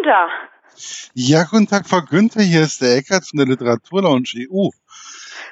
[0.00, 0.28] Günther.
[1.14, 2.42] Ja, guten Tag, Frau Günther.
[2.42, 4.68] Hier ist der Eckert von der Literaturlounge EU.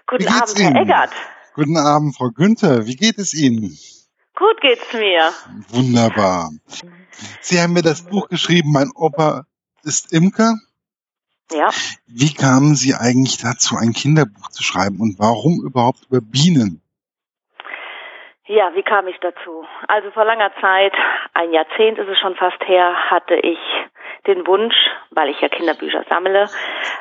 [0.06, 0.74] Guten Abend, Ihnen?
[0.74, 1.10] Herr Eckert.
[1.54, 2.86] Guten Abend, Frau Günther.
[2.86, 3.76] Wie geht es Ihnen?
[4.34, 5.32] Gut geht's mir.
[5.68, 6.50] Wunderbar.
[7.40, 9.44] Sie haben mir das Buch geschrieben, mein Opa
[9.82, 10.54] ist Imker.
[11.52, 11.68] Ja.
[12.06, 16.80] Wie kamen Sie eigentlich dazu, ein Kinderbuch zu schreiben und warum überhaupt über Bienen?
[18.46, 19.66] Ja, wie kam ich dazu?
[19.88, 20.94] Also vor langer Zeit,
[21.34, 23.58] ein Jahrzehnt ist es schon fast her, hatte ich
[24.28, 24.76] den Wunsch,
[25.10, 26.48] weil ich ja Kinderbücher sammle,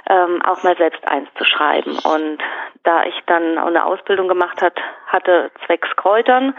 [0.09, 1.99] ähm, auch mal selbst eins zu schreiben.
[1.99, 2.39] Und
[2.83, 6.55] da ich dann eine Ausbildung gemacht hat, hatte zwecks Kräutern,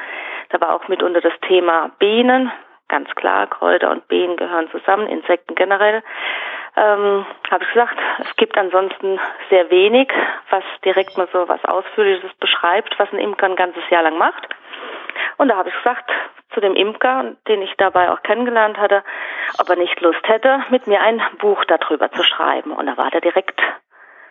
[0.51, 2.53] da war auch mitunter das Thema Bienen,
[2.89, 6.03] ganz klar, Kräuter und Bienen gehören zusammen, Insekten generell,
[6.77, 9.19] ähm, habe ich gesagt, es gibt ansonsten
[9.51, 10.11] sehr wenig,
[10.51, 14.49] was direkt mal so was Ausführliches beschreibt, was ein Imker ein ganzes Jahr lang macht.
[15.37, 16.11] Und da habe ich gesagt
[16.55, 19.05] zu dem Imker, den ich dabei auch kennengelernt hatte,
[19.59, 22.73] ob er nicht Lust hätte, mit mir ein Buch darüber zu schreiben.
[22.73, 23.61] Und da war der direkt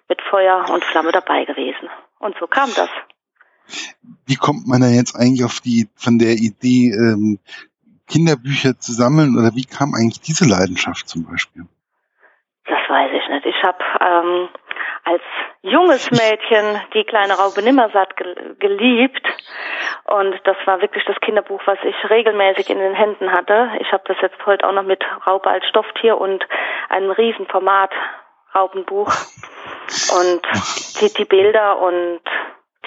[0.10, 1.90] mit Feuer und Flamme dabei gewesen.
[2.20, 2.90] Und so kam das.
[4.26, 7.40] Wie kommt man da jetzt eigentlich auf die von der Idee, ähm,
[8.08, 11.64] Kinderbücher zu sammeln oder wie kam eigentlich diese Leidenschaft zum Beispiel?
[12.66, 13.46] Das weiß ich nicht.
[13.46, 14.50] Ich habe ähm,
[15.08, 15.22] als
[15.62, 18.16] junges Mädchen die kleine Raupe Nimmersatt
[18.60, 19.26] geliebt
[20.08, 23.72] und das war wirklich das Kinderbuch, was ich regelmäßig in den Händen hatte.
[23.82, 26.46] Ich habe das jetzt heute auch noch mit Raupe als Stofftier und
[26.90, 27.92] einem Riesenformat
[28.56, 29.14] Raupenbuch.
[30.18, 30.42] Und
[31.02, 32.22] die, die Bilder und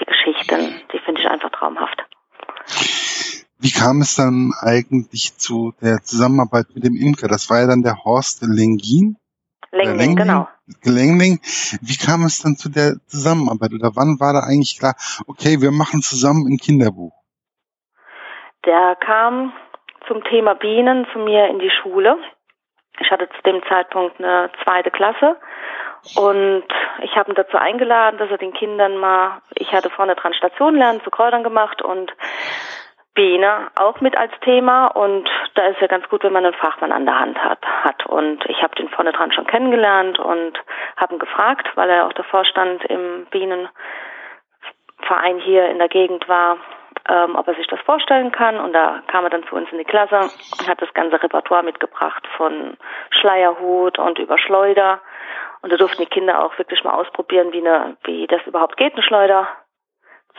[0.01, 2.03] die Geschichten, die finde ich einfach traumhaft.
[3.59, 7.29] Wie kam es dann eigentlich zu der Zusammenarbeit mit dem Imker?
[7.29, 9.17] Das war ja dann der Horst Lengin.
[9.73, 10.49] Lengling, genau.
[10.83, 11.41] Lengling.
[11.81, 14.95] Wie kam es dann zu der Zusammenarbeit oder wann war da eigentlich klar,
[15.27, 17.13] okay, wir machen zusammen ein Kinderbuch?
[18.67, 19.53] Der kam
[20.09, 22.17] zum Thema Bienen zu mir in die Schule.
[22.99, 25.37] Ich hatte zu dem Zeitpunkt eine zweite Klasse
[26.17, 26.65] und
[27.03, 30.75] ich habe ihn dazu eingeladen, dass er den Kindern mal, ich hatte vorne dran Station
[30.75, 32.13] lernen zu Kräutern gemacht und
[33.15, 36.93] Biene auch mit als Thema und da ist ja ganz gut, wenn man einen Fachmann
[36.93, 37.59] an der Hand hat.
[37.85, 38.07] hat.
[38.07, 40.59] Und ich habe den vorne dran schon kennengelernt und
[40.97, 43.71] habe ihn gefragt, weil er auch der Vorstand im Bienenverein
[45.41, 46.59] hier in der Gegend war,
[47.09, 48.59] ähm, ob er sich das vorstellen kann.
[48.59, 50.21] Und da kam er dann zu uns in die Klasse
[50.59, 52.77] und hat das ganze Repertoire mitgebracht von
[53.11, 55.01] Schleierhut und über Schleuder.
[55.63, 58.95] Und da durften die Kinder auch wirklich mal ausprobieren, wie, eine, wie das überhaupt geht,
[58.95, 59.49] eine Schleuder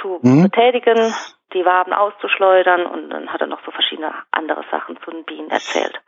[0.01, 0.43] zu mhm.
[0.43, 1.13] betätigen
[1.53, 5.49] die Waben auszuschleudern und dann hat er noch so verschiedene andere Sachen zu den Bienen
[5.49, 5.99] erzählt.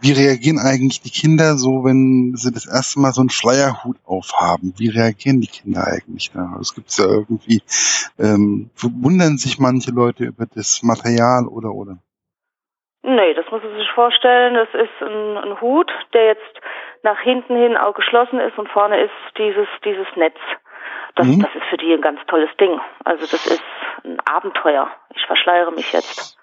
[0.00, 4.72] Wie reagieren eigentlich die Kinder so, wenn sie das erste Mal so einen Schleierhut aufhaben?
[4.78, 6.56] Wie reagieren die Kinder eigentlich da?
[6.60, 7.60] Es gibt ja irgendwie,
[8.18, 11.98] ähm, wundern sich manche Leute über das Material oder oder?
[13.02, 14.54] Nee, das muss man sich vorstellen.
[14.54, 16.60] Das ist ein, ein Hut, der jetzt
[17.02, 20.38] nach hinten hin auch geschlossen ist und vorne ist dieses, dieses Netz.
[21.14, 21.40] Das, mhm.
[21.40, 22.78] das ist für die ein ganz tolles Ding.
[23.04, 23.62] Also das ist
[24.04, 24.90] ein Abenteuer.
[25.14, 26.36] Ich verschleiere mich jetzt.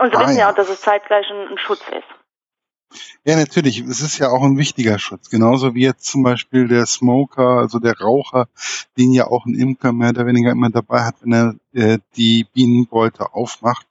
[0.00, 3.00] Und sie ah, wissen ja auch, dass es zeitgleich ein, ein Schutz ist.
[3.24, 3.80] Ja, natürlich.
[3.80, 5.30] Es ist ja auch ein wichtiger Schutz.
[5.30, 8.48] Genauso wie jetzt zum Beispiel der Smoker, also der Raucher,
[8.96, 12.46] den ja auch ein Imker mehr oder weniger immer dabei hat, wenn er äh, die
[12.52, 13.86] Bienenbeute aufmacht.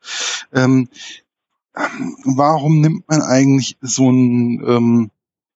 [0.53, 0.89] Ähm,
[2.25, 5.11] warum nimmt man eigentlich so ein, ähm,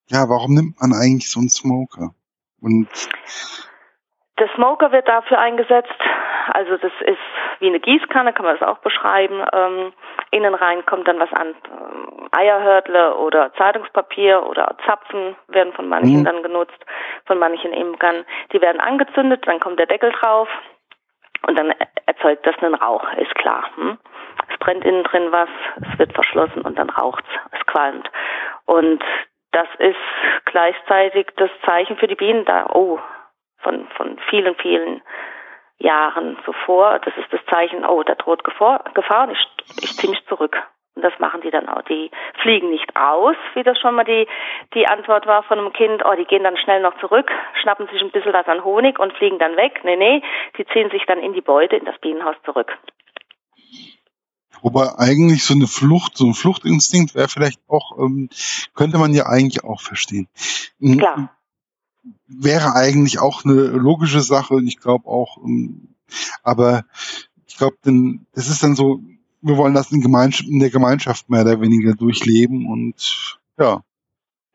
[0.07, 2.13] ja, warum nimmt man eigentlich so einen Smoker?
[2.61, 2.87] Und
[4.39, 5.93] der Smoker wird dafür eingesetzt,
[6.53, 7.19] also das ist
[7.59, 9.43] wie eine Gießkanne, kann man das auch beschreiben.
[9.53, 9.93] Ähm,
[10.31, 16.21] innen rein kommt dann was an, ähm, Eierhörtle oder Zeitungspapier oder Zapfen werden von manchen
[16.21, 16.25] mhm.
[16.25, 16.85] dann genutzt,
[17.25, 18.25] von manchen Imkern.
[18.51, 20.49] Die werden angezündet, dann kommt der Deckel drauf
[21.47, 21.73] und dann
[22.05, 23.69] erzeugt das einen Rauch, ist klar.
[23.75, 23.97] Hm?
[24.51, 28.09] Es brennt innen drin was, es wird verschlossen und dann raucht's, es qualmt.
[28.65, 29.03] Und
[29.51, 29.95] das ist
[30.45, 32.99] gleichzeitig das Zeichen für die Bienen da, oh,
[33.63, 35.01] von, von vielen, vielen
[35.79, 36.99] Jahren zuvor.
[36.99, 39.47] Das ist das Zeichen, oh, da droht Gefahr, Gefahr und ich,
[39.81, 40.55] ich ziehe mich zurück.
[40.95, 41.81] Und das machen die dann auch.
[41.83, 44.27] Die fliegen nicht aus, wie das schon mal die,
[44.75, 46.03] die Antwort war von einem Kind.
[46.05, 47.31] Oh, die gehen dann schnell noch zurück,
[47.61, 49.81] schnappen sich ein bisschen was an Honig und fliegen dann weg.
[49.83, 50.21] Nee, nee,
[50.57, 52.77] die ziehen sich dann in die Beute, in das Bienenhaus zurück.
[54.61, 58.29] Wobei eigentlich so eine Flucht, so ein Fluchtinstinkt wäre vielleicht auch, ähm,
[58.75, 60.29] könnte man ja eigentlich auch verstehen.
[60.99, 61.29] Klar
[62.27, 64.61] wäre eigentlich auch eine logische Sache.
[64.63, 65.95] Ich glaube auch, ähm,
[66.43, 66.85] aber
[67.47, 67.77] ich glaube,
[68.33, 69.01] das ist dann so,
[69.41, 73.81] wir wollen das in, Gemeinschaft, in der Gemeinschaft mehr oder weniger durchleben und ja,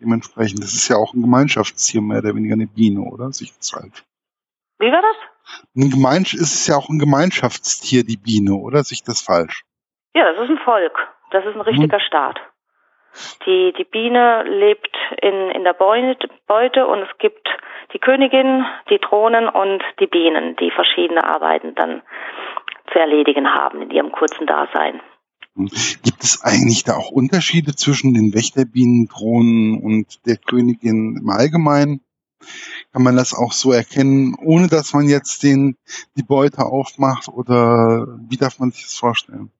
[0.00, 3.32] dementsprechend, das ist ja auch ein Gemeinschaftstier, mehr oder weniger eine Biene, oder?
[3.32, 4.04] Sich das halt.
[4.78, 5.16] Wie war das?
[5.76, 8.84] Ein Gemeinsch ist es ja auch ein Gemeinschaftstier, die Biene, oder?
[8.84, 9.64] Sich das falsch?
[10.14, 10.96] Ja, das ist ein Volk.
[11.30, 12.06] Das ist ein richtiger hm.
[12.06, 12.40] Staat.
[13.46, 17.48] Die, die Biene lebt in, in der Beute und es gibt
[17.92, 22.02] die Königin, die Drohnen und die Bienen, die verschiedene Arbeiten dann
[22.92, 25.00] zu erledigen haben in ihrem kurzen Dasein.
[25.56, 32.00] Gibt es eigentlich da auch Unterschiede zwischen den Wächterbienen, Drohnen und der Königin im Allgemeinen?
[32.92, 35.76] Kann man das auch so erkennen, ohne dass man jetzt den,
[36.16, 39.50] die Beute aufmacht oder wie darf man sich das vorstellen?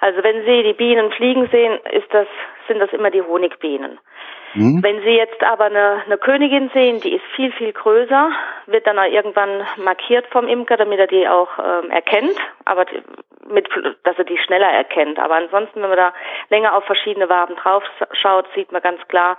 [0.00, 2.26] Also wenn Sie die Bienen fliegen sehen, ist das,
[2.72, 3.98] sind das immer die Honigbienen.
[4.54, 4.82] Mhm.
[4.82, 8.30] Wenn Sie jetzt aber eine, eine Königin sehen, die ist viel, viel größer,
[8.66, 12.86] wird dann auch irgendwann markiert vom Imker, damit er die auch ähm, erkennt, aber
[13.48, 13.68] mit,
[14.04, 15.18] dass er die schneller erkennt.
[15.18, 16.12] Aber ansonsten, wenn man da
[16.48, 17.82] länger auf verschiedene Waben drauf
[18.12, 19.38] schaut, sieht man ganz klar,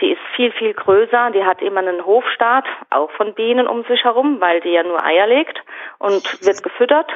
[0.00, 4.04] die ist viel, viel größer, die hat immer einen Hofstaat, auch von Bienen um sich
[4.04, 5.62] herum, weil die ja nur Eier legt
[5.98, 7.10] und wird gefüttert.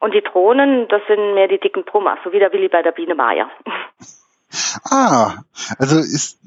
[0.00, 2.92] Und die Drohnen, das sind mehr die dicken Brummer, so wie der Willi bei der
[2.92, 3.50] Biene Maya.
[4.84, 5.42] Ah,
[5.78, 6.40] also ist,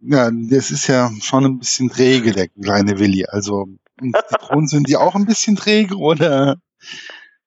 [0.00, 3.26] ja, das ist ja schon ein bisschen träge, der kleine Willi.
[3.28, 3.66] Also,
[4.00, 6.56] die Drohnen sind die auch ein bisschen träge oder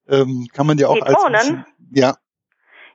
[0.07, 1.33] ähm, kann man die auch die als Drohnen?
[1.33, 2.13] Bisschen, ja.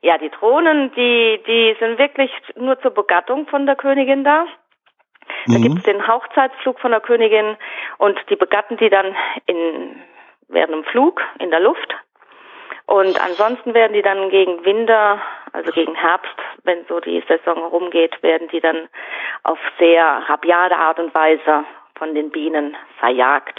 [0.00, 4.46] Ja, die Drohnen, die, die sind wirklich nur zur Begattung von der Königin da.
[5.46, 5.62] Da mhm.
[5.62, 7.56] gibt es den Hochzeitsflug von der Königin
[7.98, 9.14] und die begatten die dann
[9.46, 9.96] in,
[10.48, 11.94] während dem Flug in der Luft.
[12.86, 15.20] Und ansonsten werden die dann gegen Winter,
[15.52, 16.34] also gegen Herbst,
[16.64, 18.88] wenn so die Saison rumgeht, werden die dann
[19.42, 21.64] auf sehr rabiate Art und Weise
[21.96, 23.58] von den Bienen verjagt.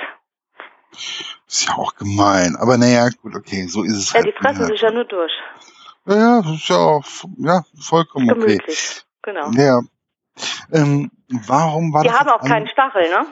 [0.91, 2.55] Ist ja auch gemein.
[2.59, 4.27] Aber naja, gut, okay, so ist es ja, halt.
[4.27, 5.33] Die fressen sich ja nur durch.
[6.05, 7.03] Ja, ja, das ist ja auch
[7.37, 8.59] ja, vollkommen Gemütlich.
[8.59, 9.05] okay.
[9.21, 9.51] Genau.
[9.51, 9.81] Ja.
[10.73, 11.11] Ähm,
[11.47, 12.19] warum war die das?
[12.19, 13.25] Die haben auch keinen Stachel, ne?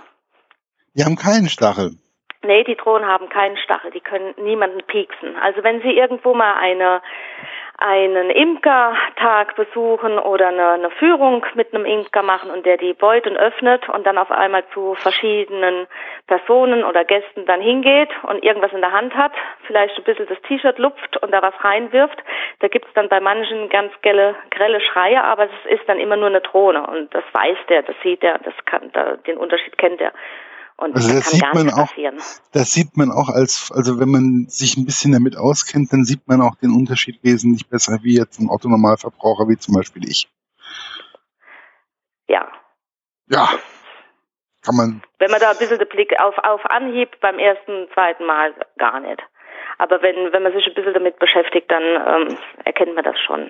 [0.93, 1.97] Die haben keinen Stachel.
[2.43, 5.35] Nee, die Drohnen haben keinen Stachel, die können niemanden pieksen.
[5.37, 7.01] Also wenn Sie irgendwo mal eine
[7.77, 13.37] einen Imkertag besuchen oder eine, eine Führung mit einem Imker machen und der die Beuten
[13.37, 15.85] öffnet und dann auf einmal zu verschiedenen
[16.25, 19.31] Personen oder Gästen dann hingeht und irgendwas in der Hand hat,
[19.67, 22.17] vielleicht ein bisschen das T-Shirt lupft und da was reinwirft,
[22.59, 26.29] da gibt's dann bei manchen ganz grelle, grelle Schreie, aber es ist dann immer nur
[26.29, 30.01] eine Drohne und das weiß der, das sieht er, das kann, da, den Unterschied kennt
[30.01, 30.13] er.
[30.77, 32.21] Und also das, das sieht man auch, passieren.
[32.51, 36.27] das sieht man auch als, also wenn man sich ein bisschen damit auskennt, dann sieht
[36.27, 40.29] man auch den Unterschied wesentlich besser wie jetzt ein Autonormalverbraucher wie zum Beispiel ich.
[42.27, 42.47] Ja.
[43.27, 43.49] Ja.
[44.63, 45.01] Kann man.
[45.17, 48.99] Wenn man da ein bisschen den Blick auf, auf Anhieb beim ersten, zweiten Mal gar
[48.99, 49.21] nicht.
[49.79, 53.49] Aber wenn, wenn man sich ein bisschen damit beschäftigt, dann ähm, erkennt man das schon.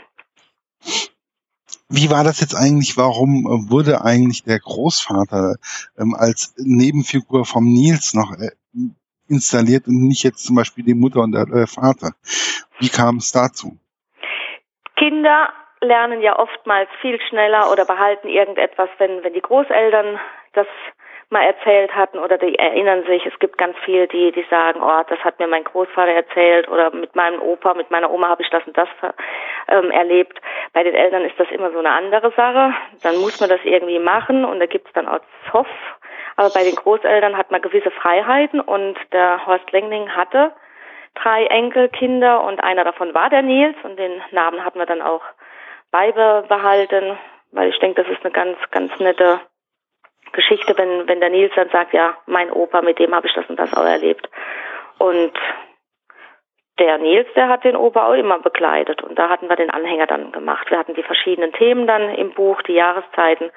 [1.90, 2.98] Wie war das jetzt eigentlich?
[2.98, 5.56] Warum äh, wurde eigentlich der Großvater
[5.98, 8.52] ähm, als Nebenfigur vom Nils noch äh,
[9.30, 12.12] installiert und nicht jetzt zum Beispiel die Mutter und der äh, Vater?
[12.80, 13.78] Wie kam es dazu?
[14.98, 15.50] Kinder
[15.80, 20.20] lernen ja oftmals viel schneller oder behalten irgendetwas, wenn, wenn die Großeltern
[20.54, 20.68] das
[21.30, 23.26] mal erzählt hatten oder die erinnern sich.
[23.26, 26.92] Es gibt ganz viele, die, die sagen, oh, das hat mir mein Großvater erzählt oder
[26.92, 28.88] mit meinem Opa, mit meiner Oma habe ich das und das
[29.68, 30.40] ähm, erlebt.
[30.74, 32.74] Bei den Eltern ist das immer so eine andere Sache.
[33.04, 35.20] Dann muss man das irgendwie machen und da gibt es dann auch
[35.52, 35.68] Zoff.
[36.38, 40.54] Aber bei den Großeltern hat man gewisse Freiheiten und der Horst Lengling hatte
[41.16, 45.24] drei Enkelkinder und einer davon war der Nils und den Namen hat man dann auch
[45.92, 47.18] beibehalten,
[47.52, 49.40] weil ich denke, das ist eine ganz, ganz nette
[50.32, 53.48] Geschichte, wenn, wenn der Nils dann sagt, ja, mein Opa, mit dem habe ich das
[53.50, 54.30] und das auch erlebt.
[54.98, 55.34] Und
[56.80, 60.08] der Nils, der hat den Opa auch immer begleitet und da hatten wir den Anhänger
[60.08, 60.70] dann gemacht.
[60.70, 63.52] Wir hatten die verschiedenen Themen dann im Buch, die Jahreszeiten,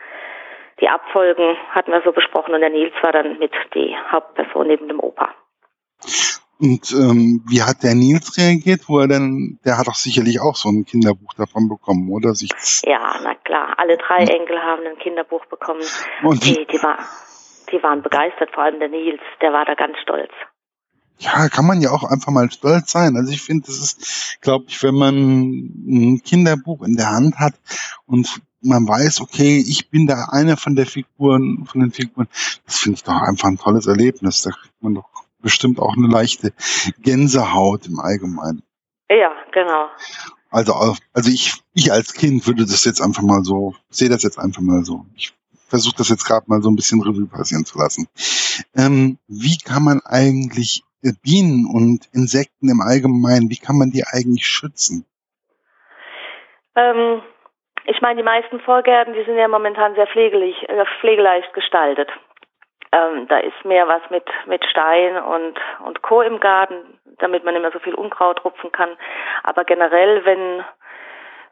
[0.81, 4.89] die Abfolgen hatten wir so besprochen und der Nils war dann mit die Hauptperson neben
[4.89, 5.35] dem Opa.
[6.61, 10.57] Und ähm, wie hat der Nils reagiert, wo er denn, der hat doch sicherlich auch
[10.57, 12.35] so ein Kinderbuch davon bekommen, oder?
[12.35, 12.50] Sich
[12.85, 13.75] ja, na klar.
[13.79, 14.29] Alle drei hm.
[14.29, 15.81] Enkel haben ein Kinderbuch bekommen.
[16.23, 16.99] Und die, die, war,
[17.73, 20.31] die waren begeistert, vor allem der Nils, der war da ganz stolz.
[21.17, 23.17] Ja, kann man ja auch einfach mal stolz sein.
[23.17, 27.55] Also ich finde, das ist, glaube ich, wenn man ein Kinderbuch in der Hand hat
[28.05, 32.29] und man weiß, okay, ich bin da einer von der Figuren, von den Figuren,
[32.67, 34.43] das finde ich doch einfach ein tolles Erlebnis.
[34.43, 35.09] Da kriegt man doch
[35.42, 36.52] bestimmt auch eine leichte
[36.99, 38.62] Gänsehaut im Allgemeinen.
[39.09, 39.88] Ja, genau.
[40.50, 40.75] Also,
[41.12, 44.62] also ich, ich als Kind würde das jetzt einfach mal so, sehe das jetzt einfach
[44.62, 45.06] mal so.
[45.14, 45.32] Ich
[45.68, 48.09] versuche das jetzt gerade mal so ein bisschen Revue passieren zu lassen.
[48.76, 50.82] Ähm, wie kann man eigentlich
[51.23, 55.06] Bienen und Insekten im Allgemeinen, wie kann man die eigentlich schützen?
[56.76, 57.23] Ähm,
[57.87, 62.09] ich meine, die meisten Vorgärten, die sind ja momentan sehr äh, pflegeleicht gestaltet.
[62.92, 66.23] Ähm, da ist mehr was mit, mit Stein und, und Co.
[66.23, 68.97] im Garten, damit man nicht mehr so viel Unkraut rupfen kann.
[69.44, 70.64] Aber generell, wenn,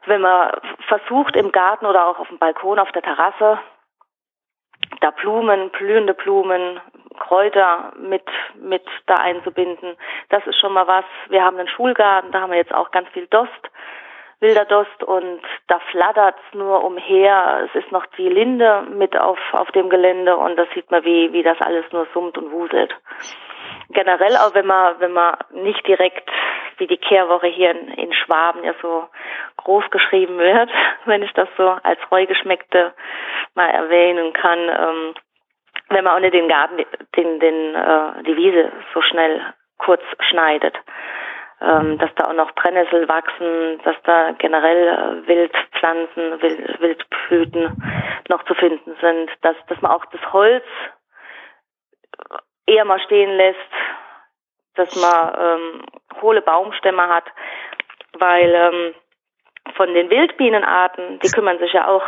[0.05, 0.51] wenn man
[0.87, 3.59] versucht im Garten oder auch auf dem Balkon, auf der Terrasse,
[4.99, 6.81] da Blumen, blühende Blumen,
[7.19, 9.95] Kräuter mit, mit da einzubinden,
[10.29, 11.05] das ist schon mal was.
[11.29, 13.69] Wir haben einen Schulgarten, da haben wir jetzt auch ganz viel Dost,
[14.41, 17.67] wilder Dost und da flattert's nur umher.
[17.69, 21.33] Es ist noch die Linde mit auf, auf dem Gelände und da sieht man, wie,
[21.33, 22.95] wie das alles nur summt und wuselt
[23.89, 26.29] generell auch wenn man, wenn man nicht direkt
[26.77, 29.07] wie die Kehrwoche hier in, in Schwaben ja so
[29.57, 30.69] groß geschrieben wird,
[31.05, 32.93] wenn ich das so als Reugeschmeckte
[33.55, 35.13] mal erwähnen kann, ähm,
[35.89, 36.77] wenn man auch nicht den Garten,
[37.15, 39.41] den, den, äh, die Wiese so schnell
[39.77, 40.75] kurz schneidet.
[41.61, 47.75] Ähm, dass da auch noch Brennnessel wachsen, dass da generell äh, Wildpflanzen, Wild, Wildblüten
[48.29, 50.63] noch zu finden sind, dass, dass man auch das Holz
[52.65, 53.59] eher mal stehen lässt,
[54.75, 55.85] dass man ähm,
[56.21, 57.25] hohle Baumstämme hat,
[58.13, 58.95] weil ähm,
[59.75, 62.03] von den Wildbienenarten, die kümmern sich ja auch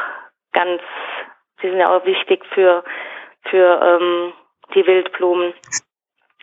[0.53, 0.81] ganz,
[1.62, 2.84] die sind ja auch wichtig für
[3.50, 4.34] für ähm,
[4.74, 5.53] die Wildblumen.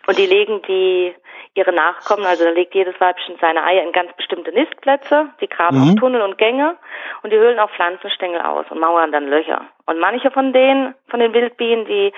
[0.07, 1.15] Und die legen die
[1.55, 5.77] ihre Nachkommen, also da legt jedes Weibchen seine Eier in ganz bestimmte Nistplätze, die graben
[5.77, 5.89] mhm.
[5.89, 6.77] auch Tunnel und Gänge
[7.23, 9.65] und die höhlen auch Pflanzenstängel aus und mauern dann Löcher.
[9.85, 12.13] Und manche von denen, von den Wildbienen, die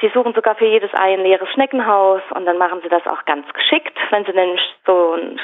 [0.00, 3.24] die suchen sogar für jedes Ei ein leeres Schneckenhaus und dann machen sie das auch
[3.26, 3.96] ganz geschickt.
[4.10, 5.38] Wenn sie nämlich so ein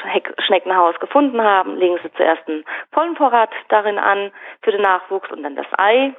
[0.45, 4.31] Schneckenhaus gefunden haben, legen sie zuerst einen Pollenvorrat darin an
[4.61, 6.13] für den Nachwuchs und dann das Ei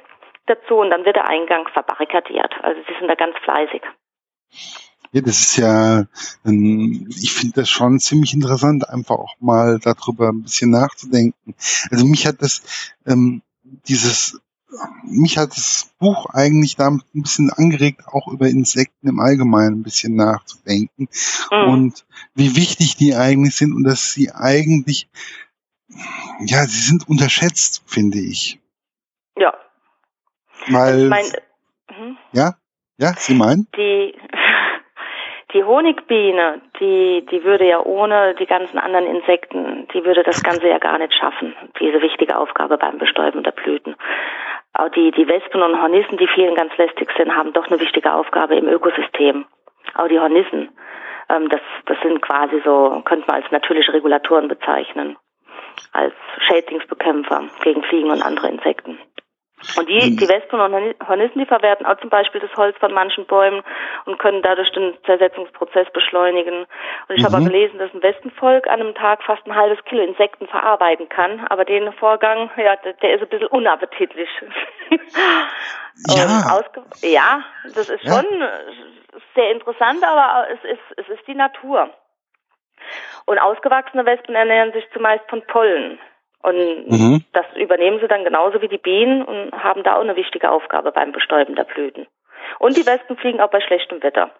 [0.45, 2.53] dazu und dann wird der Eingang verbarrikadiert.
[2.61, 3.81] Also sie sind da ganz fleißig.
[5.11, 6.05] Ja, das ist ja,
[6.45, 11.55] ähm, ich finde das schon ziemlich interessant, einfach auch mal darüber ein bisschen nachzudenken.
[11.89, 12.61] Also mich hat das,
[13.05, 13.41] ähm,
[13.87, 14.39] dieses
[15.03, 19.83] mich hat das Buch eigentlich damit ein bisschen angeregt, auch über Insekten im Allgemeinen ein
[19.83, 21.09] bisschen nachzudenken
[21.51, 21.67] mhm.
[21.69, 25.09] und wie wichtig die eigentlich sind und dass sie eigentlich,
[26.39, 28.59] ja, sie sind unterschätzt, finde ich.
[29.35, 29.53] Ja.
[30.67, 31.25] Weil, ich mein,
[31.87, 32.17] hm?
[32.33, 32.55] ja,
[32.97, 33.65] ja, Sie meinen?
[33.77, 34.13] Die,
[35.53, 40.67] die Honigbiene, die, die würde ja ohne die ganzen anderen Insekten, die würde das Ganze
[40.67, 43.95] ja gar nicht schaffen, diese wichtige Aufgabe beim Bestäuben der Blüten.
[44.73, 48.13] Auch die, die Wespen und Hornissen, die vielen ganz lästig sind, haben doch eine wichtige
[48.13, 49.45] Aufgabe im Ökosystem.
[49.95, 50.69] Auch die Hornissen,
[51.29, 55.17] ähm, das, das sind quasi so, könnte man als natürliche Regulatoren bezeichnen.
[55.93, 56.13] Als
[56.47, 58.99] Schädlingsbekämpfer gegen Fliegen und andere Insekten.
[59.77, 63.25] Und die, die Wespen und Hornissen, die verwerten auch zum Beispiel das Holz von manchen
[63.25, 63.61] Bäumen
[64.05, 66.65] und können dadurch den Zersetzungsprozess beschleunigen.
[67.07, 67.25] Und ich mhm.
[67.25, 71.09] habe auch gelesen, dass ein Wespenvolk an einem Tag fast ein halbes Kilo Insekten verarbeiten
[71.09, 71.45] kann.
[71.49, 74.29] Aber den Vorgang, ja, der ist ein bisschen unappetitlich.
[76.07, 76.61] Ja.
[77.01, 77.43] ja,
[77.75, 78.13] das ist ja.
[78.13, 78.25] schon
[79.35, 81.89] sehr interessant, aber es ist, es ist die Natur.
[83.25, 85.99] Und ausgewachsene Wespen ernähren sich zumeist von Pollen.
[86.41, 87.23] Und mhm.
[87.33, 90.91] das übernehmen sie dann genauso wie die Bienen und haben da auch eine wichtige Aufgabe
[90.91, 92.07] beim Bestäuben der Blüten.
[92.59, 94.31] Und die Wespen fliegen auch bei schlechtem Wetter.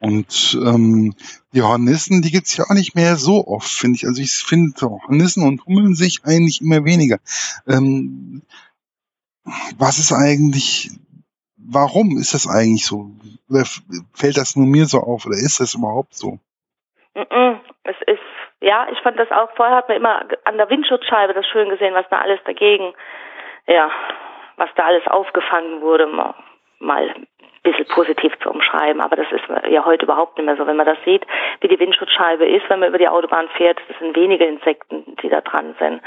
[0.00, 1.14] Und ähm,
[1.52, 4.06] die Hornissen, die gibt's ja auch nicht mehr so oft, finde ich.
[4.06, 7.18] Also ich finde Hornissen und Hummeln sich eigentlich immer weniger.
[7.66, 8.42] Ähm,
[9.76, 10.90] was ist eigentlich,
[11.56, 13.10] warum ist das eigentlich so?
[13.48, 13.64] Oder
[14.12, 16.38] fällt das nur mir so auf oder ist das überhaupt so?
[17.14, 18.17] Es ist
[18.60, 21.94] ja, ich fand das auch, vorher hat man immer an der Windschutzscheibe das schön gesehen,
[21.94, 22.92] was da alles dagegen,
[23.66, 23.90] ja,
[24.56, 26.34] was da alles aufgefangen wurde, mal,
[26.80, 27.26] ein
[27.62, 29.00] bisschen positiv zu umschreiben.
[29.00, 30.66] Aber das ist ja heute überhaupt nicht mehr so.
[30.66, 31.24] Wenn man das sieht,
[31.60, 35.28] wie die Windschutzscheibe ist, wenn man über die Autobahn fährt, das sind wenige Insekten, die
[35.28, 36.02] da dran sind.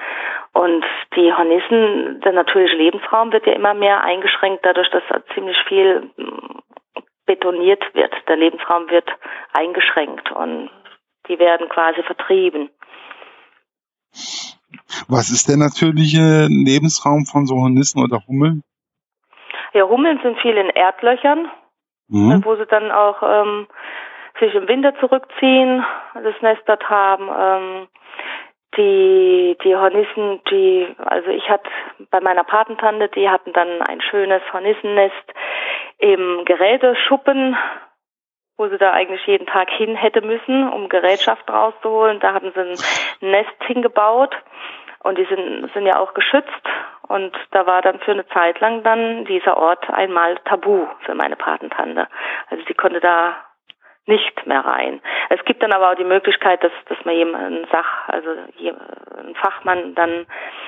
[0.54, 5.58] Und die Hornissen, der natürliche Lebensraum wird ja immer mehr eingeschränkt, dadurch, dass da ziemlich
[5.68, 6.60] viel mm,
[7.26, 8.14] betoniert wird.
[8.28, 9.10] Der Lebensraum wird
[9.54, 10.70] eingeschränkt und
[11.32, 12.70] die werden quasi vertrieben.
[15.08, 18.64] Was ist der natürliche Lebensraum von so Hornissen oder Hummeln?
[19.74, 21.50] Ja, Hummeln sind viel in Erdlöchern,
[22.10, 22.44] mhm.
[22.44, 23.68] wo sie dann auch ähm,
[24.40, 27.30] sich im Winter zurückziehen, das Nest dort haben.
[27.30, 27.88] Ähm,
[28.78, 31.70] die, die Hornissen, die, also ich hatte
[32.10, 35.34] bei meiner Patentante, die hatten dann ein schönes Hornissennest
[36.00, 37.56] im Geräteschuppen
[38.62, 42.20] wo sie da eigentlich jeden Tag hin hätte müssen, um Gerätschaft rauszuholen.
[42.20, 44.36] Da hatten sie ein Nest hingebaut
[45.04, 46.68] und die sind, sind ja auch geschützt.
[47.08, 51.36] Und da war dann für eine Zeit lang dann dieser Ort einmal tabu für meine
[51.36, 52.08] Patentante.
[52.52, 53.36] Also sie konnte da
[54.06, 55.02] nicht mehr rein.
[55.30, 58.30] Es gibt dann aber auch die Möglichkeit, dass, dass man jemanden Sach, also
[59.18, 60.28] einen Fachmann dann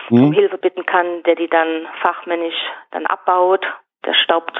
[0.10, 0.24] mhm.
[0.24, 2.58] um Hilfe bitten kann, der die dann fachmännisch
[2.90, 3.64] dann abbaut.
[4.06, 4.52] Der staubt,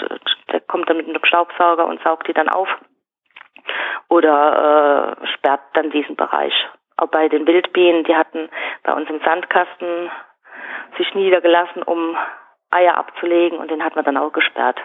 [0.52, 2.70] der kommt dann mit einem Staubsauger und saugt die dann auf
[4.10, 6.54] oder äh, sperrt dann diesen Bereich
[6.98, 8.50] Auch bei den Wildbienen, die hatten
[8.84, 10.10] bei uns im Sandkasten
[10.98, 12.16] sich niedergelassen, um
[12.70, 14.80] Eier abzulegen und den hat man dann auch gesperrt.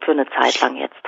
[0.00, 1.02] Für eine Zeit lang jetzt.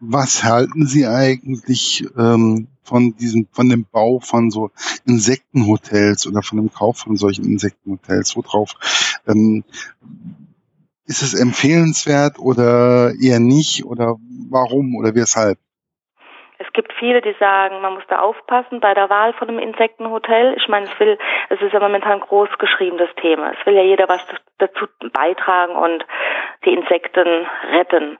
[0.00, 4.70] Was halten Sie eigentlich ähm, von diesem, von dem Bau von so
[5.06, 8.36] Insektenhotels oder von dem Kauf von solchen Insektenhotels?
[8.36, 8.74] Worauf
[9.26, 9.64] ähm,
[11.06, 14.16] ist es empfehlenswert oder eher nicht oder
[14.50, 15.58] warum oder weshalb?
[16.58, 20.54] Es gibt viele, die sagen, man muss da aufpassen bei der Wahl von einem Insektenhotel.
[20.56, 21.18] Ich meine, es will,
[21.48, 23.52] es ist ja momentan groß geschrieben, das Thema.
[23.58, 24.24] Es will ja jeder was
[24.58, 26.04] dazu beitragen und
[26.64, 28.18] die Insekten retten.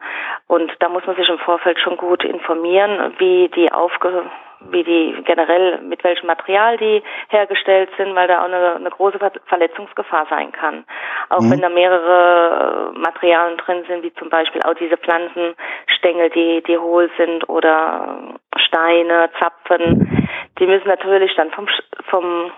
[0.48, 4.30] Und da muss man sich im Vorfeld schon gut informieren, wie die aufge
[4.70, 9.18] wie die generell mit welchem Material die hergestellt sind, weil da auch eine, eine große
[9.46, 10.84] Verletzungsgefahr sein kann.
[11.30, 11.52] Auch mhm.
[11.52, 16.78] wenn da mehrere äh, Materialien drin sind, wie zum Beispiel auch diese Pflanzenstängel, die, die
[16.78, 20.28] hohl sind oder Steine, Zapfen,
[20.58, 21.66] die müssen natürlich dann vom,
[22.10, 22.52] vom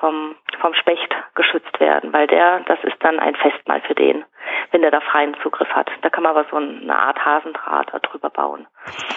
[0.00, 4.24] vom, vom Specht geschützt werden, weil der, das ist dann ein Festmahl für den,
[4.72, 5.90] wenn der da freien Zugriff hat.
[6.02, 8.66] Da kann man aber so eine Art Hasendraht drüber bauen.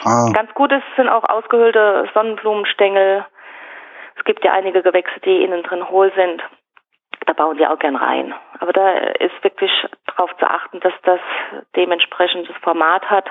[0.04, 0.30] Ah.
[0.34, 3.26] Ganz gut ist, sind auch ausgehöhlte Sonnenblumenstängel.
[4.18, 6.44] Es gibt ja einige Gewächse, die innen drin hohl sind.
[7.26, 8.34] Da bauen die auch gern rein.
[8.60, 9.72] Aber da ist wirklich
[10.08, 11.20] darauf zu achten, dass das
[11.76, 13.26] dementsprechendes Format hat.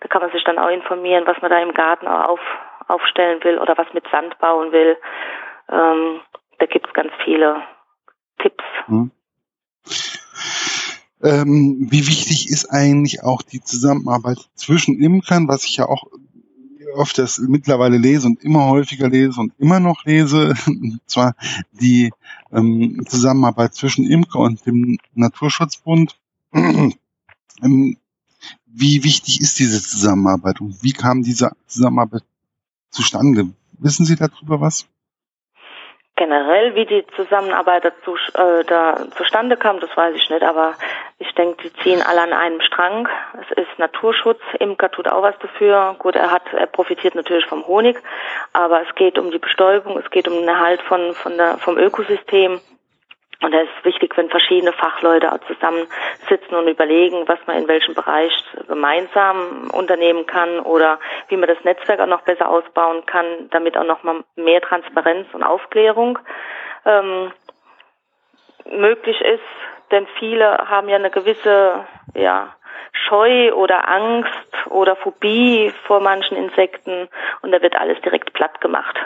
[0.00, 2.40] Da kann man sich dann auch informieren, was man da im Garten auch auf,
[2.88, 4.96] aufstellen will oder was mit Sand bauen will.
[5.68, 6.20] Ähm,
[6.58, 7.62] da gibt es ganz viele
[8.38, 8.64] Tipps.
[8.86, 9.10] Hm.
[11.22, 16.04] Ähm, wie wichtig ist eigentlich auch die Zusammenarbeit zwischen Imkern, was ich ja auch
[16.94, 21.34] öfters mittlerweile lese und immer häufiger lese und immer noch lese, und zwar
[21.72, 22.12] die
[22.52, 26.16] ähm, Zusammenarbeit zwischen Imker und dem Naturschutzbund.
[26.54, 27.96] ähm,
[28.66, 32.24] wie wichtig ist diese Zusammenarbeit und wie kam diese Zusammenarbeit
[32.90, 33.50] zustande?
[33.78, 34.86] Wissen Sie darüber was?
[36.16, 40.74] Generell, wie die Zusammenarbeit dazu, äh, da zustande kam, das weiß ich nicht, aber
[41.18, 43.08] ich denke, die ziehen alle an einem Strang.
[43.40, 45.96] Es ist Naturschutz, Imker tut auch was dafür.
[45.98, 48.00] Gut, er hat, er profitiert natürlich vom Honig,
[48.52, 51.78] aber es geht um die Bestäubung, es geht um den Erhalt von, von der, vom
[51.78, 52.60] Ökosystem.
[53.40, 57.94] Und da ist wichtig, wenn verschiedene Fachleute auch zusammensitzen und überlegen, was man in welchem
[57.94, 58.32] Bereich
[58.68, 63.84] gemeinsam unternehmen kann oder wie man das Netzwerk auch noch besser ausbauen kann, damit auch
[63.84, 66.18] noch mal mehr Transparenz und Aufklärung
[66.84, 67.32] ähm,
[68.70, 69.42] möglich ist.
[69.90, 72.54] Denn viele haben ja eine gewisse ja,
[72.92, 74.30] Scheu oder Angst
[74.70, 77.08] oder Phobie vor manchen Insekten
[77.42, 78.96] und da wird alles direkt platt gemacht.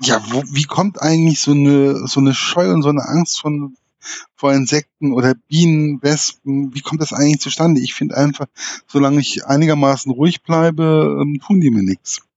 [0.00, 3.76] Ja, wo, wie kommt eigentlich so eine, so eine Scheu und so eine Angst von,
[4.36, 7.80] vor Insekten oder Bienen, Wespen, wie kommt das eigentlich zustande?
[7.80, 8.46] Ich finde einfach,
[8.86, 12.28] solange ich einigermaßen ruhig bleibe, ähm, tun die mir nichts.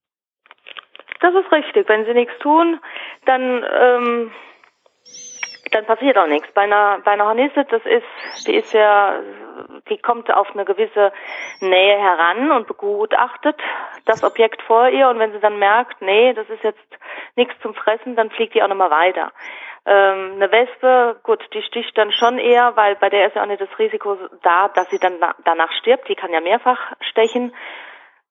[1.19, 1.89] Das ist richtig.
[1.89, 2.79] Wenn sie nichts tun,
[3.25, 4.31] dann, ähm,
[5.71, 6.47] dann passiert auch nichts.
[6.53, 9.19] Bei einer, bei einer Hornisse, das ist, die ist ja
[9.89, 11.11] die kommt auf eine gewisse
[11.59, 13.59] Nähe heran und begutachtet
[14.05, 16.97] das Objekt vor ihr und wenn sie dann merkt, nee, das ist jetzt
[17.35, 19.31] nichts zum Fressen, dann fliegt die auch nochmal weiter.
[19.85, 23.47] Ähm, eine Wespe, gut, die sticht dann schon eher, weil bei der ist ja auch
[23.47, 25.13] nicht das Risiko da, dass sie dann
[25.45, 26.09] danach stirbt.
[26.09, 27.55] Die kann ja mehrfach stechen.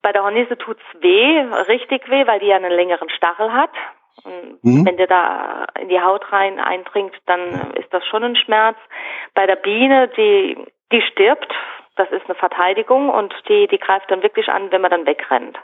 [0.02, 3.70] Bei der Hornisse tut's weh, richtig weh, weil die ja einen längeren Stachel hat.
[4.62, 4.84] Mhm.
[4.84, 8.76] Wenn der da in die Haut rein eindringt, dann ist das schon ein Schmerz.
[9.34, 10.58] Bei der Biene, die
[10.92, 11.52] die stirbt,
[11.96, 15.58] das ist eine Verteidigung und die, die greift dann wirklich an, wenn man dann wegrennt.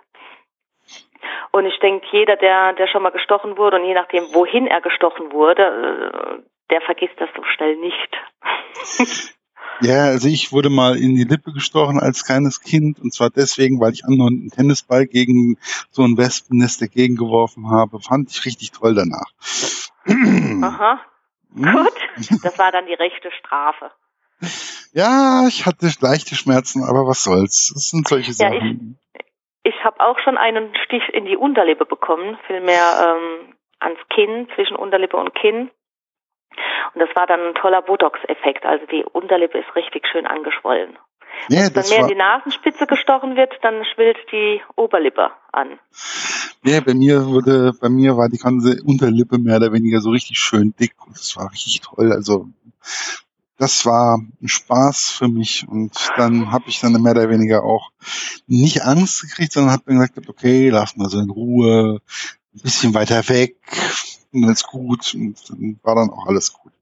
[1.53, 4.81] Und ich denke, jeder, der, der schon mal gestochen wurde und je nachdem, wohin er
[4.81, 9.33] gestochen wurde, äh, der vergisst das so schnell nicht.
[9.81, 13.81] Ja, also ich wurde mal in die Lippe gestochen als kleines Kind und zwar deswegen,
[13.81, 15.59] weil ich anderen einen Tennisball gegen
[15.91, 17.99] so ein Wespennest dagegen geworfen habe.
[17.99, 19.33] Fand ich richtig toll danach.
[20.63, 21.01] Aha.
[21.55, 21.73] Hm?
[21.73, 23.91] Gut, das war dann die rechte Strafe.
[24.93, 27.73] Ja, ich hatte leichte Schmerzen, aber was soll's.
[27.75, 28.99] Das sind solche ja, Sachen.
[29.15, 34.49] Ich, ich habe auch schon einen Stich in die Unterlippe bekommen, vielmehr ähm, ans Kinn,
[34.55, 35.71] zwischen Unterlippe und Kinn.
[36.95, 38.67] Und das war dann ein toller Botox-Effekt.
[38.67, 40.99] Also die Unterlippe ist richtig schön angeschwollen.
[41.49, 45.79] Ja, Wenn dann mehr in die Nasenspitze gestochen wird, dann schwillt die Oberlippe an.
[46.65, 50.39] Ja, bei mir wurde, bei mir war die ganze Unterlippe mehr oder weniger so richtig
[50.39, 52.13] schön dick und das war richtig toll.
[52.13, 52.47] Also
[53.63, 57.93] das war ein Spaß für mich und dann habe ich dann mehr oder weniger auch
[58.49, 62.01] nicht Angst gekriegt, sondern habe mir gesagt, okay, lass mal so in Ruhe,
[62.55, 63.57] ein bisschen weiter weg,
[64.33, 66.73] und ist gut und dann war dann auch alles gut.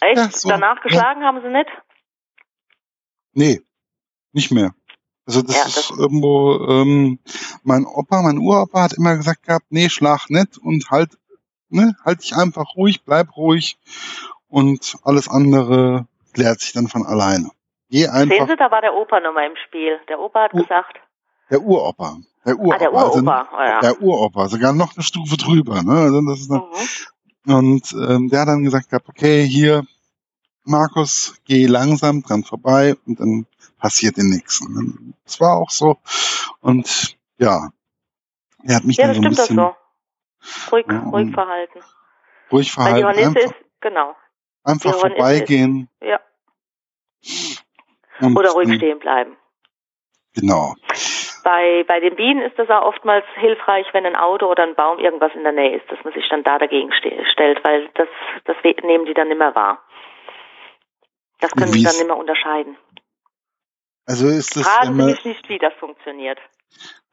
[0.00, 0.16] Echt?
[0.16, 1.26] Ja, so, Danach geschlagen ja.
[1.26, 1.70] haben sie nicht?
[3.32, 3.60] Nee,
[4.32, 4.72] nicht mehr.
[5.26, 7.18] Also das ja, ist das irgendwo, ähm,
[7.64, 11.18] mein Opa, mein Uropa hat immer gesagt gehabt, nee, schlag nicht und halt,
[11.70, 13.78] ne, halt dich einfach ruhig, bleib ruhig
[14.54, 17.50] und alles andere klärt sich dann von alleine.
[17.90, 18.36] Geh einfach.
[18.36, 19.98] Sehen Sie, da war der Opa nochmal im Spiel.
[20.08, 20.96] Der Opa hat U gesagt.
[21.50, 22.18] Der Uropa.
[22.46, 22.74] Der Uropa.
[22.74, 23.80] Ah, der Uropa, also, oh, ja.
[23.80, 25.92] Der Uropa, sogar noch eine Stufe drüber, ne?
[25.92, 26.60] Also das ist dann,
[27.46, 27.56] mhm.
[27.56, 29.84] Und ähm, der hat dann gesagt gehabt, okay, hier,
[30.62, 33.46] Markus, geh langsam dran vorbei und dann
[33.78, 34.60] passiert dir nichts.
[34.60, 35.98] Und das war auch so.
[36.60, 37.70] Und ja,
[38.62, 39.56] er hat mich ja, dann so ein bisschen...
[39.56, 39.74] Ja,
[40.40, 40.76] das so.
[40.76, 41.80] Ruhig, ja, ruhig verhalten.
[42.52, 43.04] Ruhig verhalten.
[43.04, 44.14] Weil die Hornisse ist, genau.
[44.64, 45.88] Einfach vorbeigehen.
[46.00, 46.20] Ist, ja.
[48.20, 49.36] Und, Oder ruhig stehen bleiben.
[50.34, 50.74] Genau.
[51.44, 54.98] Bei, bei den Bienen ist das auch oftmals hilfreich, wenn ein Auto oder ein Baum
[54.98, 58.08] irgendwas in der Nähe ist, dass man sich dann da dagegen stellt, weil das,
[58.44, 59.82] das nehmen die dann immer wahr.
[61.40, 62.78] Das können sie dann immer unterscheiden.
[64.06, 65.04] Also ist das Fragen immer...
[65.04, 66.38] Sie mich nicht, wie das funktioniert.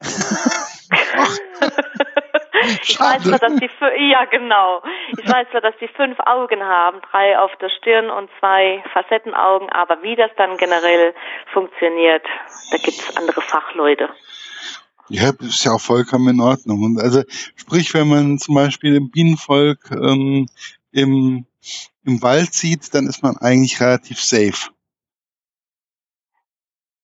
[2.82, 3.70] ich weiß zwar, dass die
[4.10, 4.82] ja genau.
[5.16, 9.70] Ich weiß zwar, dass die fünf Augen haben, drei auf der Stirn und zwei Facettenaugen,
[9.70, 11.14] aber wie das dann generell
[11.52, 12.24] funktioniert,
[12.70, 14.10] da gibt es andere Fachleute.
[15.08, 16.82] Ja, das ist ja auch vollkommen in Ordnung.
[16.84, 17.22] Und also
[17.56, 20.46] sprich, wenn man zum Beispiel im Bienenvolk ähm,
[20.92, 21.46] im,
[22.04, 24.70] im Wald sieht, dann ist man eigentlich relativ safe.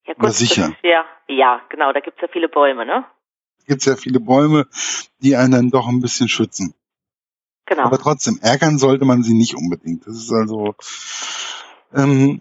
[0.07, 0.73] Ja, gut, sicher.
[0.83, 3.05] ja, ja, genau, da gibt's ja viele Bäume, ne?
[3.69, 4.67] Gibt ja viele Bäume,
[5.23, 6.75] die einen dann doch ein bisschen schützen.
[7.67, 7.83] Genau.
[7.83, 10.07] Aber trotzdem, ärgern sollte man sie nicht unbedingt.
[10.07, 10.75] Das ist also,
[11.95, 12.41] ähm,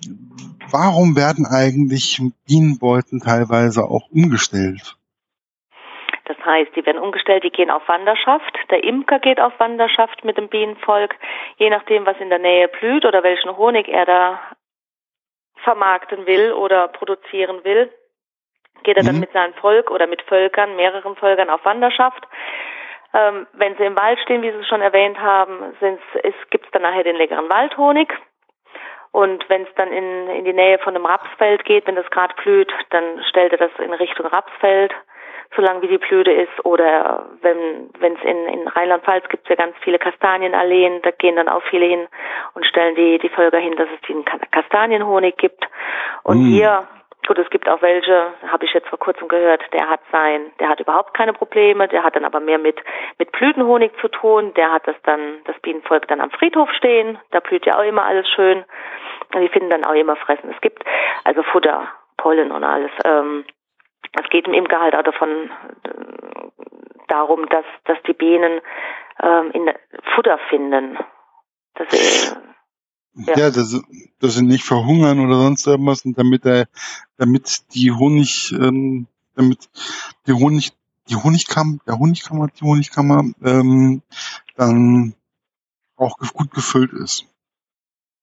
[0.72, 4.96] warum werden eigentlich Bienenbeuten teilweise auch umgestellt?
[6.24, 8.58] Das heißt, die werden umgestellt, die gehen auf Wanderschaft.
[8.70, 11.14] Der Imker geht auf Wanderschaft mit dem Bienenvolk,
[11.58, 14.40] je nachdem, was in der Nähe blüht oder welchen Honig er da
[15.64, 17.92] vermarkten will oder produzieren will,
[18.88, 19.08] geht er mhm.
[19.08, 22.26] dann mit seinem Volk oder mit Völkern, mehreren Völkern auf Wanderschaft.
[23.14, 25.76] Ähm, wenn sie im Wald stehen, wie Sie es schon erwähnt haben,
[26.50, 28.14] gibt es dann nachher den leckeren Waldhonig.
[29.12, 32.34] Und wenn es dann in, in die Nähe von einem Rapsfeld geht, wenn das gerade
[32.42, 34.94] blüht, dann stellt er das in Richtung Rapsfeld
[35.56, 36.66] solange wie die Blüte ist.
[36.66, 41.36] Oder wenn wenn es in, in Rheinland-Pfalz gibt es ja ganz viele Kastanienalleen, da gehen
[41.36, 42.08] dann auch viele hin
[42.54, 45.66] und stellen die, die Völker hin, dass es den Kastanienhonig gibt.
[46.24, 46.46] Und mm.
[46.46, 46.88] hier
[47.28, 50.70] Gut, es gibt auch welche, habe ich jetzt vor kurzem gehört, der hat sein, der
[50.70, 52.82] hat überhaupt keine Probleme, der hat dann aber mehr mit,
[53.20, 57.42] mit Blütenhonig zu tun, der hat das dann, das Bienenvolk dann am Friedhof stehen, da
[57.42, 58.64] blüht ja auch immer alles schön
[59.36, 60.52] und die finden dann auch immer Fressen.
[60.52, 60.82] Es gibt
[61.26, 62.92] also Futter, Pollen und alles.
[63.04, 63.44] Ähm,
[64.14, 65.52] es geht im Imkerhalt auch davon
[65.84, 66.64] äh,
[67.10, 68.62] darum, dass, dass die Bienen
[69.22, 69.74] ähm, in
[70.16, 70.98] Futter finden.
[71.76, 72.38] Dass sie,
[73.18, 73.80] ja, ja dass,
[74.20, 76.68] dass sie nicht verhungern oder sonst irgendwas und damit der,
[77.18, 79.70] damit die Honig, ähm, damit
[80.28, 80.72] die Honig,
[81.10, 84.02] die Honigkammer, der Honigkammer, die Honigkammer, ähm,
[84.56, 85.14] dann
[85.96, 87.26] auch gut gefüllt ist.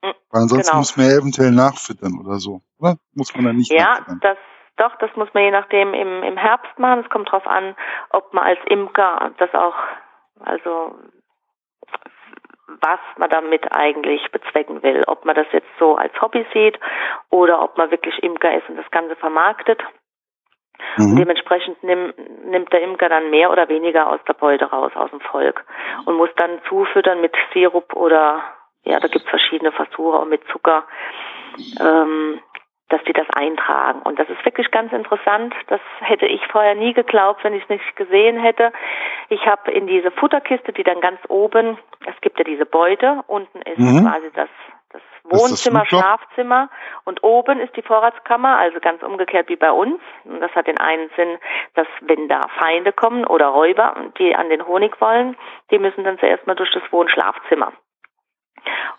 [0.03, 0.79] Hm, Weil ansonsten genau.
[0.79, 2.97] muss man ja eventuell nachfüttern oder so, oder?
[3.15, 4.21] Muss man dann nicht Ja, nachfüttern.
[4.21, 4.39] das
[4.77, 7.05] doch, das muss man je nachdem im, im Herbst machen.
[7.05, 7.77] Es kommt darauf an,
[8.11, 9.77] ob man als Imker das auch,
[10.41, 10.97] also
[12.67, 15.05] was man damit eigentlich bezwecken will.
[15.07, 16.79] Ob man das jetzt so als Hobby sieht
[17.31, 19.83] oder ob man wirklich Imker ist und das Ganze vermarktet.
[20.97, 21.05] Mhm.
[21.05, 22.13] Und dementsprechend nimm,
[22.45, 25.65] nimmt der Imker dann mehr oder weniger aus der Beute raus, aus dem Volk.
[26.05, 28.43] Und muss dann zufüttern mit Sirup oder,
[28.85, 30.85] ja, da gibt's verschiedene Versuche, auch mit Zucker.
[31.81, 32.41] Ähm,
[32.95, 34.03] dass die das eintragen.
[34.03, 35.53] Und das ist wirklich ganz interessant.
[35.67, 38.73] Das hätte ich vorher nie geglaubt, wenn ich es nicht gesehen hätte.
[39.31, 41.77] Ich habe in diese Futterkiste, die dann ganz oben,
[42.07, 44.03] es gibt ja diese Beute, unten ist mhm.
[44.07, 44.49] quasi das,
[44.93, 46.71] das Wohnzimmer, das Schlafzimmer
[47.05, 50.01] und oben ist die Vorratskammer, also ganz umgekehrt wie bei uns.
[50.25, 51.39] Und das hat den einen Sinn,
[51.75, 55.37] dass wenn da Feinde kommen oder Räuber, die an den Honig wollen,
[55.73, 57.73] die müssen dann zuerst mal durch das Wohnschlafzimmer.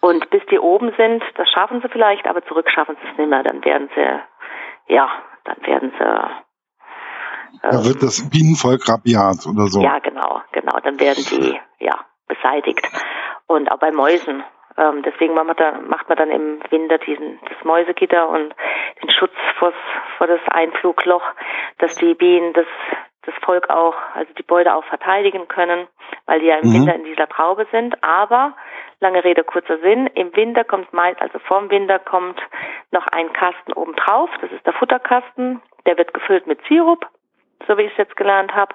[0.01, 3.29] Und bis die oben sind, das schaffen sie vielleicht, aber zurück schaffen sie es nicht
[3.29, 3.43] mehr.
[3.43, 5.09] Dann werden sie, ja,
[5.43, 6.03] dann werden sie.
[7.63, 9.81] Äh, da wird das Bienenvolk rabiat oder so.
[9.81, 10.77] Ja, genau, genau.
[10.83, 12.87] Dann werden die, ja, beseitigt.
[13.47, 14.43] Und auch bei Mäusen.
[14.77, 18.53] Ähm, deswegen macht man, da, macht man dann im Winter diesen, das Mäusegitter und
[19.01, 19.71] den Schutz vor,
[20.17, 21.23] vor das Einflugloch,
[21.77, 22.67] dass die Bienen das,
[23.25, 25.87] das Volk auch, also die Beute auch verteidigen können,
[26.25, 26.73] weil die ja im mhm.
[26.73, 28.03] Winter in dieser Traube sind.
[28.03, 28.53] Aber
[29.01, 30.07] Lange Rede, kurzer Sinn.
[30.15, 32.39] Im Winter kommt meist, also vorm Winter kommt
[32.91, 34.29] noch ein Kasten oben drauf.
[34.41, 35.61] Das ist der Futterkasten.
[35.85, 37.05] Der wird gefüllt mit Sirup,
[37.67, 38.73] so wie ich es jetzt gelernt habe.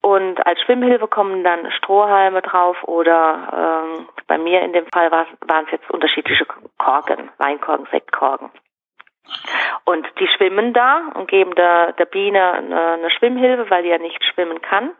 [0.00, 5.64] Und als Schwimmhilfe kommen dann Strohhalme drauf oder ähm, bei mir in dem Fall waren
[5.66, 6.46] es jetzt unterschiedliche
[6.78, 8.50] Korken, Weinkorken, Sektkorken.
[9.84, 13.98] Und die schwimmen da und geben der, der Biene eine, eine Schwimmhilfe, weil die ja
[13.98, 14.90] nicht schwimmen kann.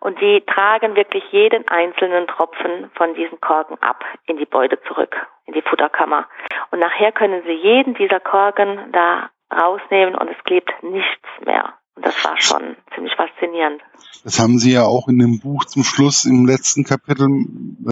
[0.00, 5.16] Und die tragen wirklich jeden einzelnen Tropfen von diesen Korken ab in die Beute zurück,
[5.46, 6.26] in die Futterkammer.
[6.70, 11.74] Und nachher können sie jeden dieser Korken da rausnehmen und es klebt nichts mehr.
[11.96, 13.80] Und das war schon ziemlich faszinierend.
[14.24, 17.28] Das haben Sie ja auch in dem Buch zum Schluss im letzten Kapitel,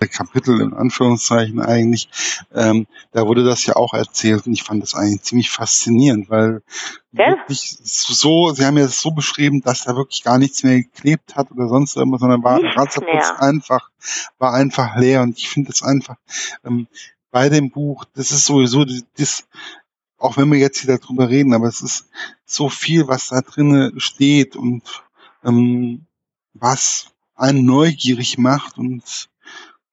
[0.00, 2.08] Kapitel in Anführungszeichen eigentlich,
[2.54, 6.62] ähm, da wurde das ja auch erzählt und ich fand das eigentlich ziemlich faszinierend, weil
[7.12, 7.30] ja?
[7.30, 11.36] wirklich so, Sie haben ja es so beschrieben, dass da wirklich gar nichts mehr geklebt
[11.36, 13.90] hat oder sonst irgendwas, sondern war Ratzerputz einfach,
[14.38, 16.16] war einfach leer und ich finde das einfach,
[16.64, 16.86] ähm,
[17.30, 18.84] bei dem Buch, das ist sowieso
[19.16, 19.48] das,
[20.18, 22.08] auch wenn wir jetzt wieder drüber reden, aber es ist
[22.44, 24.82] so viel, was da drinnen steht und
[25.44, 26.06] ähm,
[26.54, 29.30] was einen neugierig macht und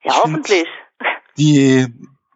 [0.10, 0.68] ja, hoffentlich.
[1.38, 1.88] Die,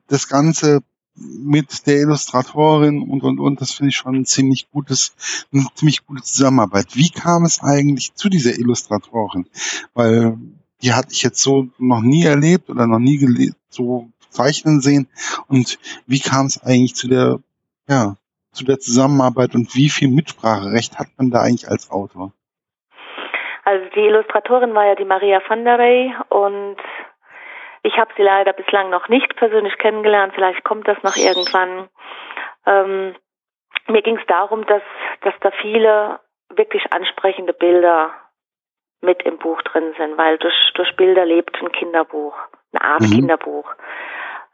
[0.08, 0.82] das Ganze
[1.16, 5.16] mit der Illustratorin und und und, das finde ich schon ein ziemlich gutes,
[5.54, 6.96] eine ziemlich gute Zusammenarbeit.
[6.96, 9.48] Wie kam es eigentlich zu dieser Illustratorin?
[9.94, 10.38] Weil
[10.82, 15.08] die hatte ich jetzt so noch nie erlebt oder noch nie so zeichnen sehen.
[15.48, 17.40] Und wie kam es eigentlich zu der
[17.88, 18.16] ja,
[18.52, 22.32] zu der Zusammenarbeit und wie viel Mitspracherecht hat man da eigentlich als Autor?
[23.66, 26.76] Also die Illustratorin war ja die Maria van der Rey und
[27.84, 30.34] ich habe sie leider bislang noch nicht persönlich kennengelernt.
[30.34, 31.90] Vielleicht kommt das noch irgendwann.
[32.66, 33.16] Ähm,
[33.88, 34.82] mir ging es darum, dass,
[35.22, 36.20] dass da viele
[36.50, 38.14] wirklich ansprechende Bilder
[39.02, 42.36] mit im Buch drin sind, weil durch, durch Bilder lebt ein Kinderbuch,
[42.72, 43.16] eine Art mhm.
[43.16, 43.70] Kinderbuch.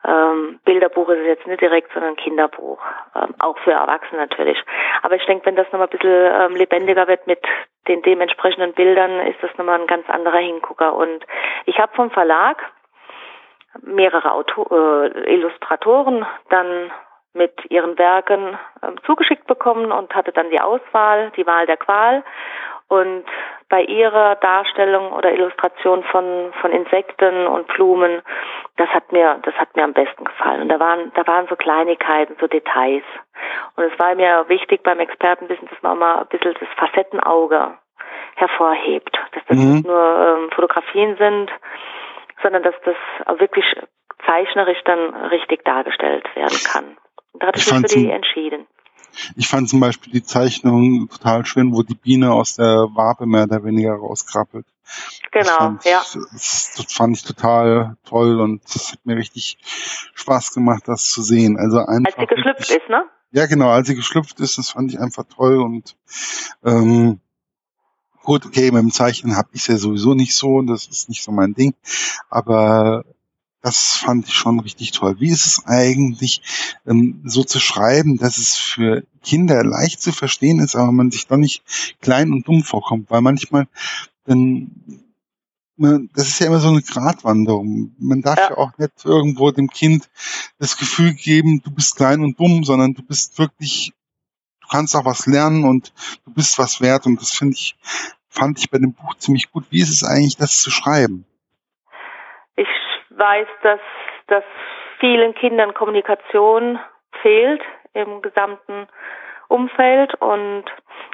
[0.03, 2.81] Ähm, Bilderbuch ist es jetzt nicht direkt, sondern Kinderbuch.
[3.15, 4.57] Ähm, auch für Erwachsene natürlich.
[5.03, 7.41] Aber ich denke, wenn das nochmal ein bisschen ähm, lebendiger wird mit
[7.87, 10.95] den dementsprechenden Bildern, ist das nochmal ein ganz anderer Hingucker.
[10.95, 11.25] Und
[11.65, 12.57] ich habe vom Verlag
[13.81, 16.91] mehrere Auto äh, Illustratoren dann
[17.33, 22.23] mit ihren Werken ähm, zugeschickt bekommen und hatte dann die Auswahl, die Wahl der Qual.
[22.87, 23.25] Und
[23.69, 28.23] bei ihrer Darstellung oder Illustration von, von Insekten und Blumen,
[28.77, 30.63] das hat mir, das hat mir am besten gefallen.
[30.63, 33.03] Und da waren, da waren so Kleinigkeiten, so Details.
[33.75, 37.77] Und es war mir wichtig beim Expertenwissen, dass man auch mal ein bisschen das Facettenauge
[38.35, 39.19] hervorhebt.
[39.33, 39.73] Dass das mhm.
[39.73, 41.51] nicht nur ähm, Fotografien sind,
[42.41, 42.95] sondern dass das
[43.39, 43.65] wirklich
[44.25, 46.97] zeichnerisch dann richtig dargestellt werden kann.
[47.33, 48.67] Da hatte ich, ich mich für die entschieden.
[49.35, 53.43] Ich fand zum Beispiel die Zeichnung total schön, wo die Biene aus der Wabe mehr
[53.43, 54.65] oder weniger rauskrabbelt.
[55.31, 55.99] Genau, das ja.
[56.31, 59.57] Das, das, fand ich total toll und es hat mir richtig
[60.15, 61.57] Spaß gemacht, das zu sehen.
[61.57, 63.05] Also einfach als sie geschlüpft wirklich, ist, ne?
[63.31, 65.95] Ja, genau, als sie geschlüpft ist, das fand ich einfach toll und
[66.65, 67.19] ähm,
[68.29, 71.31] gut, okay, mit dem Zeichnen habe ich ja sowieso nicht so, das ist nicht so
[71.31, 71.73] mein Ding,
[72.29, 73.03] aber
[73.63, 75.19] das fand ich schon richtig toll.
[75.19, 76.43] Wie ist es eigentlich,
[76.85, 81.25] ähm, so zu schreiben, dass es für Kinder leicht zu verstehen ist, aber man sich
[81.25, 81.63] doch nicht
[82.01, 83.09] klein und dumm vorkommt?
[83.09, 83.67] Weil manchmal,
[84.25, 84.69] dann,
[86.13, 87.95] das ist ja immer so eine Gratwanderung.
[87.97, 88.51] Man darf ja.
[88.51, 90.07] ja auch nicht irgendwo dem Kind
[90.59, 93.91] das Gefühl geben, du bist klein und dumm, sondern du bist wirklich,
[94.61, 95.93] du kannst auch was lernen und
[96.25, 97.07] du bist was wert.
[97.07, 97.75] Und das finde ich,
[98.29, 99.65] fand ich bei dem Buch ziemlich gut.
[99.69, 101.25] Wie ist es eigentlich, das zu schreiben?
[102.55, 102.67] Ich
[103.09, 103.79] weiß, dass,
[104.27, 104.43] dass
[104.99, 106.79] vielen Kindern Kommunikation
[107.21, 107.61] fehlt
[107.93, 108.87] im gesamten
[109.47, 110.65] Umfeld und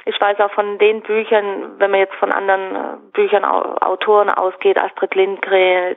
[0.04, 4.78] ich weiß auch von den Büchern, wenn man jetzt von anderen äh, Büchern, Autoren ausgeht,
[4.78, 5.96] Astrid Lindgren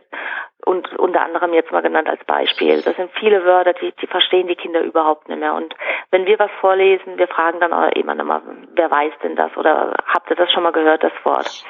[0.70, 4.46] und unter anderem jetzt mal genannt als Beispiel, das sind viele Wörter, die, die verstehen
[4.46, 5.56] die Kinder überhaupt nicht mehr.
[5.56, 5.74] Und
[6.12, 8.44] wenn wir was vorlesen, wir fragen dann auch immer nochmal,
[8.76, 11.66] wer weiß denn das oder habt ihr das schon mal gehört, das Wort?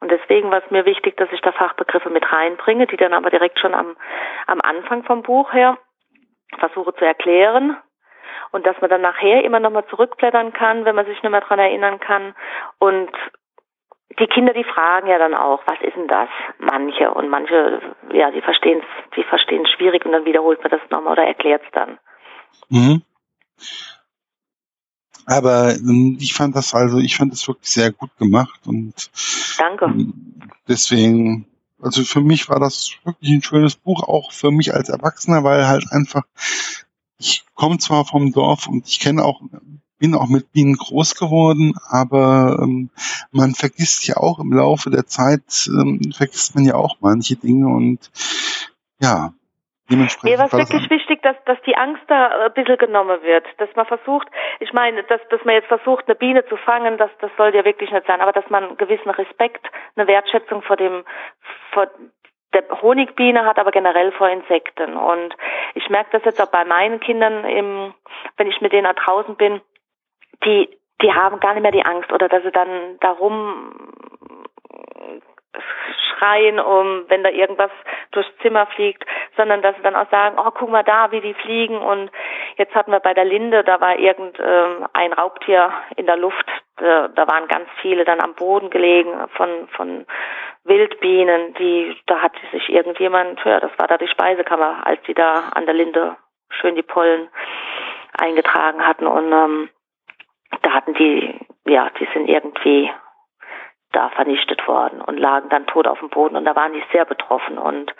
[0.00, 3.30] Und deswegen war es mir wichtig, dass ich da Fachbegriffe mit reinbringe, die dann aber
[3.30, 3.96] direkt schon am,
[4.48, 5.78] am Anfang vom Buch her
[6.58, 7.76] versuche zu erklären
[8.50, 11.60] und dass man dann nachher immer nochmal zurückblättern kann, wenn man sich nicht mehr dran
[11.60, 12.34] erinnern kann.
[12.80, 13.12] Und
[14.18, 16.28] die Kinder, die fragen ja dann auch, was ist denn das?
[16.58, 17.80] Manche und manche,
[18.12, 21.24] ja, die verstehen es, die verstehen es schwierig und dann wiederholt man das nochmal oder
[21.24, 21.98] erklärt es dann.
[22.68, 23.02] Mhm.
[25.26, 29.10] Aber ähm, ich fand das also, ich fand das wirklich sehr gut gemacht und
[29.58, 29.84] Danke.
[29.84, 31.46] Ähm, deswegen,
[31.80, 35.68] also für mich war das wirklich ein schönes Buch, auch für mich als Erwachsener, weil
[35.68, 36.22] halt einfach,
[37.18, 39.40] ich komme zwar vom Dorf und ich kenne auch,
[40.00, 42.90] bin auch mit Bienen groß geworden, aber ähm,
[43.30, 47.68] man vergisst ja auch im Laufe der Zeit, ähm, vergisst man ja auch manche Dinge
[47.68, 48.10] und
[49.00, 49.32] ja,
[49.90, 53.22] Dementsprechend Mir war es wirklich wichtig, dass, dass die Angst da äh, ein bisschen genommen
[53.22, 53.44] wird.
[53.58, 54.28] Dass man versucht,
[54.60, 57.64] ich meine, dass, dass man jetzt versucht, eine Biene zu fangen, das, das soll ja
[57.64, 61.02] wirklich nicht sein, aber dass man einen gewissen Respekt, eine Wertschätzung vor dem,
[61.72, 61.88] vor
[62.52, 64.96] der Honigbiene hat, aber generell vor Insekten.
[64.96, 65.34] Und
[65.74, 67.94] ich merke das jetzt auch bei meinen Kindern, im,
[68.36, 69.60] wenn ich mit denen da draußen bin,
[70.44, 70.68] die,
[71.02, 73.74] die haben gar nicht mehr die Angst oder dass sie dann darum
[76.20, 77.70] schreien, um wenn da irgendwas
[78.12, 79.04] durchs Zimmer fliegt,
[79.36, 81.78] sondern dass sie dann auch sagen, oh, guck mal da, wie die fliegen.
[81.78, 82.10] Und
[82.56, 87.10] jetzt hatten wir bei der Linde, da war irgendein ähm, Raubtier in der Luft, da,
[87.14, 90.06] waren ganz viele dann am Boden gelegen von, von
[90.64, 95.50] Wildbienen, die, da hat sich irgendjemand, ja, das war da die Speisekammer, als die da
[95.54, 96.16] an der Linde
[96.50, 97.28] schön die Pollen
[98.18, 99.68] eingetragen hatten und ähm,
[100.62, 102.90] da hatten die, ja, die sind irgendwie
[103.92, 107.04] da vernichtet worden und lagen dann tot auf dem Boden und da waren die sehr
[107.04, 107.92] betroffen und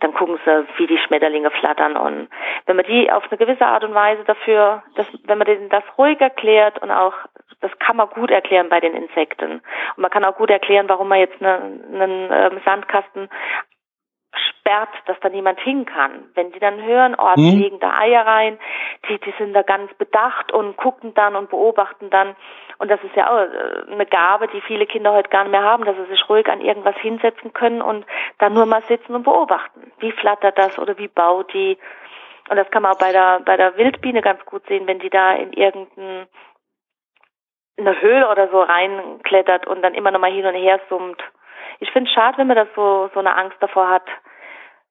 [0.00, 2.28] dann gucken sie, wie die Schmetterlinge flattern und
[2.66, 5.84] wenn man die auf eine gewisse Art und Weise dafür, dass, wenn man denen das
[5.98, 7.12] ruhig erklärt und auch,
[7.60, 9.60] das kann man gut erklären bei den Insekten.
[9.96, 13.28] Und man kann auch gut erklären, warum man jetzt einen, einen ähm, Sandkasten
[14.64, 16.24] sperrt, dass da niemand hin kann.
[16.34, 17.58] Wenn die dann hören, oh, die hm.
[17.60, 18.58] legen da Eier rein,
[19.08, 22.34] die, die sind da ganz bedacht und gucken dann und beobachten dann.
[22.78, 25.62] Und das ist ja auch äh, eine Gabe, die viele Kinder heute gar nicht mehr
[25.62, 28.06] haben, dass sie sich ruhig an irgendwas hinsetzen können und
[28.38, 29.92] dann nur mal sitzen und beobachten.
[29.98, 31.76] Wie flattert das oder wie baut die?
[32.48, 35.10] Und das kann man auch bei der, bei der Wildbiene ganz gut sehen, wenn die
[35.10, 36.26] da in irgendeine
[38.00, 41.22] Höhle oder so reinklettert und dann immer noch mal hin und her summt
[41.80, 44.06] ich finde es schade, wenn man das so, so eine Angst davor hat,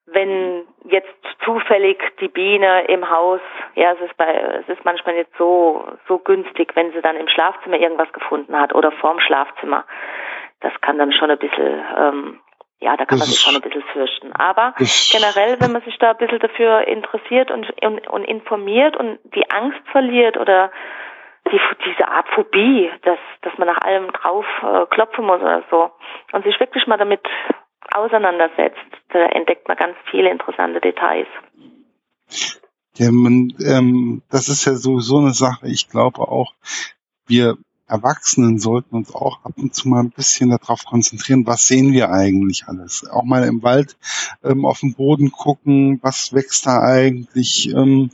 [0.06, 1.08] wenn jetzt
[1.44, 3.42] zufällig die Biene im Haus,
[3.76, 4.26] ja, es ist bei,
[4.62, 8.76] es ist manchmal nicht so, so günstig, wenn sie dann im Schlafzimmer irgendwas gefunden hat
[8.76, 9.86] oder vorm Schlafzimmer.
[10.60, 12.40] Das kann dann schon ein bisschen, ähm,
[12.80, 14.34] ja, da kann das man sich schon ein bisschen fürchten.
[14.34, 19.20] Aber generell, wenn man sich da ein bisschen dafür interessiert und, und, und informiert und
[19.36, 20.70] die Angst verliert oder
[21.52, 25.92] die, diese Art Phobie, dass, dass man nach allem drauf äh, klopfen muss oder so
[26.32, 27.22] und sich wirklich mal damit
[27.92, 31.28] auseinandersetzt, da entdeckt man ganz viele interessante Details.
[32.96, 35.68] Ja, man, ähm, das ist ja sowieso eine Sache.
[35.68, 36.54] Ich glaube auch,
[37.26, 41.92] wir Erwachsenen sollten uns auch ab und zu mal ein bisschen darauf konzentrieren, was sehen
[41.92, 43.08] wir eigentlich alles.
[43.10, 43.98] Auch mal im Wald
[44.44, 48.10] ähm, auf den Boden gucken, was wächst da eigentlich ähm,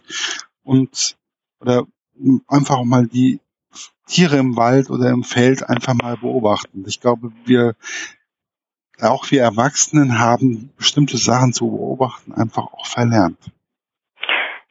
[0.63, 1.15] und
[1.61, 1.85] oder
[2.47, 3.39] einfach mal die
[4.07, 6.83] Tiere im Wald oder im Feld einfach mal beobachten.
[6.87, 7.75] Ich glaube, wir,
[9.01, 13.39] auch wir Erwachsenen haben bestimmte Sachen zu beobachten einfach auch verlernt.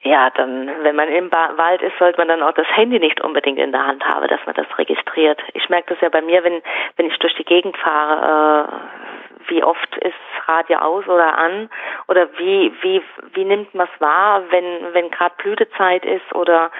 [0.03, 3.59] Ja, dann, wenn man im Wald ist, sollte man dann auch das Handy nicht unbedingt
[3.59, 5.41] in der Hand haben, dass man das registriert.
[5.55, 6.63] Ich merke das ja bei mir, wenn,
[6.97, 9.08] wenn ich durch die Gegend fahre, äh,
[9.49, 10.15] wie oft ist
[10.47, 11.69] Radio aus oder an
[12.07, 13.03] oder wie wie
[13.35, 16.71] wie nimmt man es wahr, wenn wenn gerade Blütezeit ist oder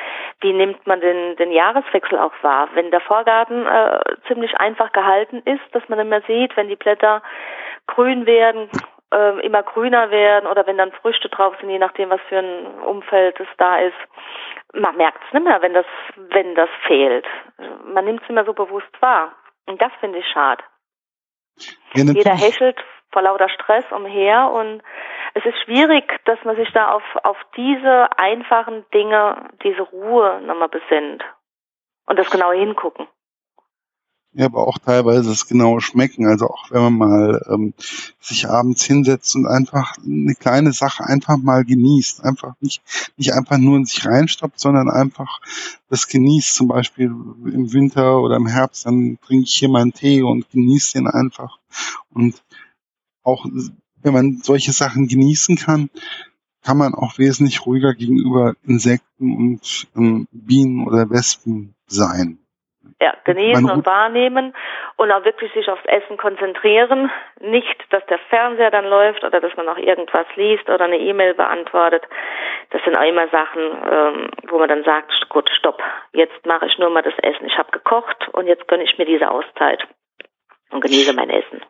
[0.41, 5.43] wie nimmt man den den Jahreswechsel auch wahr, wenn der Vorgarten äh, ziemlich einfach gehalten
[5.45, 7.23] ist, dass man immer sieht, wenn die Blätter
[7.87, 8.71] grün werden,
[9.13, 12.67] äh, immer grüner werden oder wenn dann Früchte drauf sind, je nachdem was für ein
[12.85, 13.97] Umfeld es da ist.
[14.75, 17.27] Man merkt es nicht mehr, wenn das wenn das fehlt.
[17.85, 19.33] Man nimmt es immer so bewusst wahr
[19.67, 20.63] und das finde ich schade.
[21.95, 22.79] Jeder hechelt
[23.11, 24.83] vor lauter Stress umher und
[25.35, 30.69] es ist schwierig, dass man sich da auf, auf diese einfachen Dinge, diese Ruhe nochmal
[30.69, 31.25] besinnt
[32.07, 33.07] und das genau hingucken.
[34.35, 36.27] Ja, aber auch teilweise das genaue Schmecken.
[36.27, 37.75] Also auch wenn man mal ähm,
[38.21, 42.23] sich abends hinsetzt und einfach eine kleine Sache einfach mal genießt.
[42.25, 42.83] Einfach nicht,
[43.17, 45.41] nicht einfach nur in sich reinstoppt, sondern einfach
[45.89, 46.55] das genießt.
[46.55, 50.99] Zum Beispiel im Winter oder im Herbst, dann trinke ich hier meinen Tee und genieße
[50.99, 51.59] den einfach.
[52.11, 52.43] Und
[53.23, 53.47] auch
[54.03, 55.91] wenn man solche Sachen genießen kann,
[56.63, 62.39] kann man auch wesentlich ruhiger gegenüber Insekten und ähm, Bienen oder Wespen sein.
[63.01, 64.55] Ja, genießen und wahrnehmen
[64.97, 67.11] und auch wirklich sich aufs Essen konzentrieren.
[67.41, 71.35] Nicht, dass der Fernseher dann läuft oder dass man noch irgendwas liest oder eine E-Mail
[71.35, 72.03] beantwortet.
[72.71, 75.81] Das sind auch immer Sachen, ähm, wo man dann sagt, gut, stopp,
[76.13, 77.47] jetzt mache ich nur mal das Essen.
[77.47, 79.87] Ich habe gekocht und jetzt gönne ich mir diese Auszeit
[80.71, 81.63] und genieße mein Essen.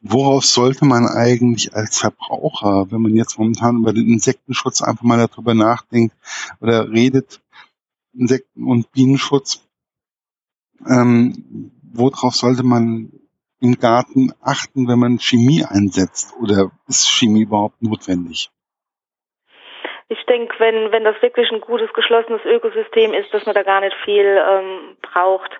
[0.00, 5.18] Worauf sollte man eigentlich als Verbraucher, wenn man jetzt momentan über den Insektenschutz einfach mal
[5.18, 6.14] darüber nachdenkt
[6.60, 7.40] oder redet,
[8.14, 9.62] Insekten- und Bienenschutz,
[10.88, 13.12] ähm, worauf sollte man
[13.60, 16.34] im Garten achten, wenn man Chemie einsetzt?
[16.40, 18.50] Oder ist Chemie überhaupt notwendig?
[20.08, 23.80] Ich denke, wenn, wenn das wirklich ein gutes, geschlossenes Ökosystem ist, dass man da gar
[23.80, 25.52] nicht viel ähm, braucht.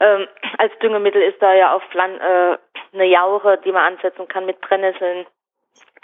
[0.00, 0.26] Ähm,
[0.58, 2.56] als Düngemittel ist da ja auch Pflan äh,
[2.94, 5.26] eine Jauche, die man ansetzen kann mit Brennnesseln,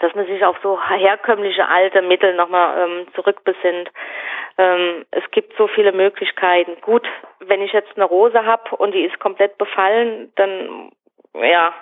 [0.01, 3.89] dass man sich auf so herkömmliche alte Mittel nochmal ähm, zurückbesinnt.
[4.57, 6.77] Ähm, es gibt so viele Möglichkeiten.
[6.81, 7.07] Gut,
[7.39, 10.91] wenn ich jetzt eine Rose habe und die ist komplett befallen, dann
[11.33, 11.73] ja,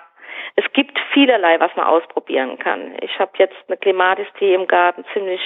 [0.56, 2.96] es gibt vielerlei, was man ausprobieren kann.
[3.00, 5.40] Ich habe jetzt eine Clematis, die im Garten ziemlich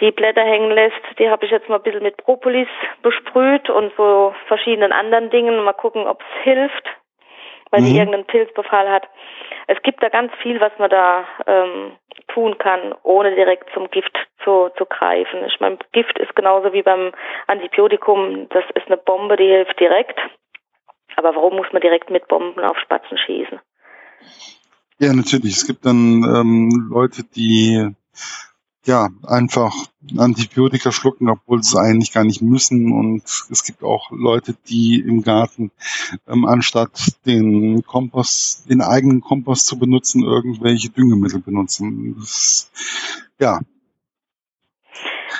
[0.00, 1.00] die Blätter hängen lässt.
[1.18, 2.68] Die habe ich jetzt mal ein bisschen mit Propolis
[3.02, 5.62] besprüht und so verschiedenen anderen Dingen.
[5.64, 6.88] Mal gucken, ob es hilft,
[7.72, 7.86] weil mhm.
[7.86, 9.08] sie irgendeinen Pilzbefall hat.
[9.66, 11.92] Es gibt da ganz viel, was man da ähm,
[12.28, 15.44] tun kann, ohne direkt zum Gift zu, zu greifen.
[15.46, 17.12] Ich meine, Gift ist genauso wie beim
[17.46, 18.48] Antibiotikum.
[18.50, 20.18] Das ist eine Bombe, die hilft direkt.
[21.16, 23.60] Aber warum muss man direkt mit Bomben auf Spatzen schießen?
[24.98, 25.56] Ja, natürlich.
[25.56, 27.88] Es gibt dann ähm, Leute, die
[28.84, 29.74] ja einfach
[30.16, 32.92] Antibiotika schlucken, obwohl sie es eigentlich gar nicht müssen.
[32.92, 35.70] Und es gibt auch Leute, die im Garten
[36.26, 42.16] ähm, anstatt den Kompost, den eigenen Kompost zu benutzen, irgendwelche Düngemittel benutzen.
[42.18, 42.70] Das,
[43.38, 43.60] ja.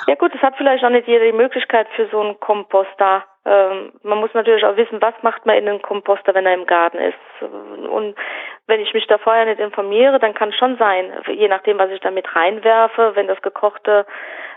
[0.07, 3.91] Ja gut, es hat vielleicht auch nicht jeder die Möglichkeit für so einen Komposter ähm,
[4.03, 6.97] man muss natürlich auch wissen, was macht man in den Komposter, wenn er im Garten
[6.97, 7.17] ist.
[7.89, 8.15] Und
[8.67, 11.91] wenn ich mich da vorher nicht informiere, dann kann es schon sein, je nachdem, was
[11.91, 14.05] ich da mit reinwerfe, wenn das gekochte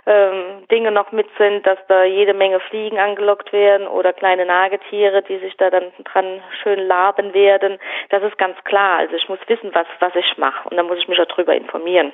[0.07, 5.23] ähm, Dinge noch mit sind, dass da jede Menge Fliegen angelockt werden oder kleine Nagetiere,
[5.23, 7.79] die sich da dann dran schön laben werden.
[8.11, 8.99] Das ist ganz klar.
[8.99, 11.57] Also ich muss wissen, was, was ich mache und dann muss ich mich auch darüber
[11.57, 12.13] informieren.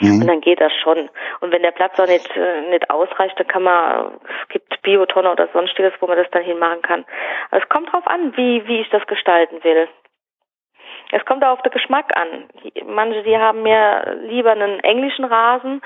[0.00, 0.20] Mhm.
[0.20, 1.08] Und dann geht das schon.
[1.40, 5.30] Und wenn der Platz auch nicht, äh, nicht ausreicht, dann kann man, es gibt Biotonne
[5.30, 7.04] oder sonstiges, wo man das dann hinmachen kann.
[7.50, 9.88] Aber es kommt drauf an, wie, wie ich das gestalten will.
[11.14, 12.48] Es kommt auch auf den Geschmack an.
[12.86, 15.82] Manche, die haben mir lieber einen englischen Rasen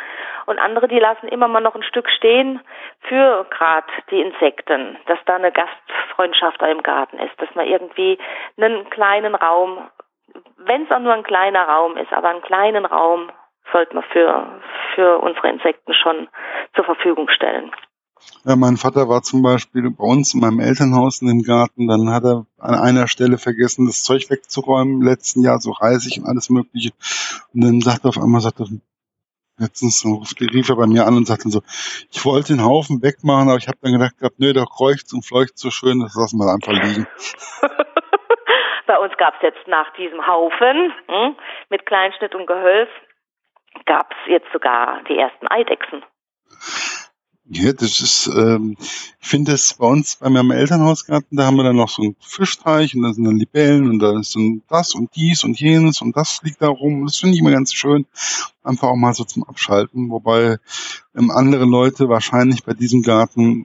[0.47, 2.61] und andere, die lassen immer mal noch ein Stück stehen
[3.01, 8.19] für gerade die Insekten, dass da eine Gastfreundschaft im Garten ist, dass man irgendwie
[8.57, 9.91] einen kleinen Raum,
[10.59, 13.33] wenn es auch nur ein kleiner Raum ist, aber einen kleinen Raum
[13.73, 14.61] sollte man für,
[14.95, 16.29] für unsere Insekten schon
[16.75, 17.73] zur Verfügung stellen.
[18.45, 22.11] Ja, mein Vater war zum Beispiel bei uns in meinem Elternhaus in dem Garten, dann
[22.11, 26.27] hat er an einer Stelle vergessen, das Zeug wegzuräumen, im letzten Jahr so Reisig und
[26.27, 26.91] alles mögliche.
[27.55, 28.67] Und dann sagt er auf einmal, sagt er,
[29.59, 30.05] letztens
[30.41, 31.61] rief er bei mir an und sagte so,
[32.11, 35.25] ich wollte den Haufen wegmachen, aber ich habe dann gedacht gehabt, nö, der kreucht und
[35.25, 37.07] fleucht so schön, das lassen wir einfach liegen.
[38.87, 41.37] bei uns gab es jetzt nach diesem Haufen hm,
[41.71, 42.91] mit Kleinschnitt und Gehölz
[43.87, 46.05] gab es jetzt sogar die ersten Eidechsen.
[47.49, 51.63] Ja, das ist, ähm, ich finde es bei uns bei meinem Elternhausgarten, da haben wir
[51.63, 54.97] dann noch so einen Fischteich und da sind dann Libellen und da ist dann das
[54.97, 57.05] und dies und jenes und das liegt da rum.
[57.07, 58.07] Das finde ich immer ganz schön.
[58.65, 60.57] Einfach auch mal so zum Abschalten, wobei
[61.17, 63.65] ähm, andere Leute wahrscheinlich bei diesem Garten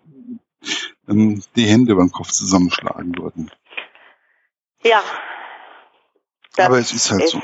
[1.10, 3.50] ähm, die Hände beim Kopf zusammenschlagen würden.
[4.84, 5.02] Ja.
[6.58, 7.42] Aber es ist halt ist, so.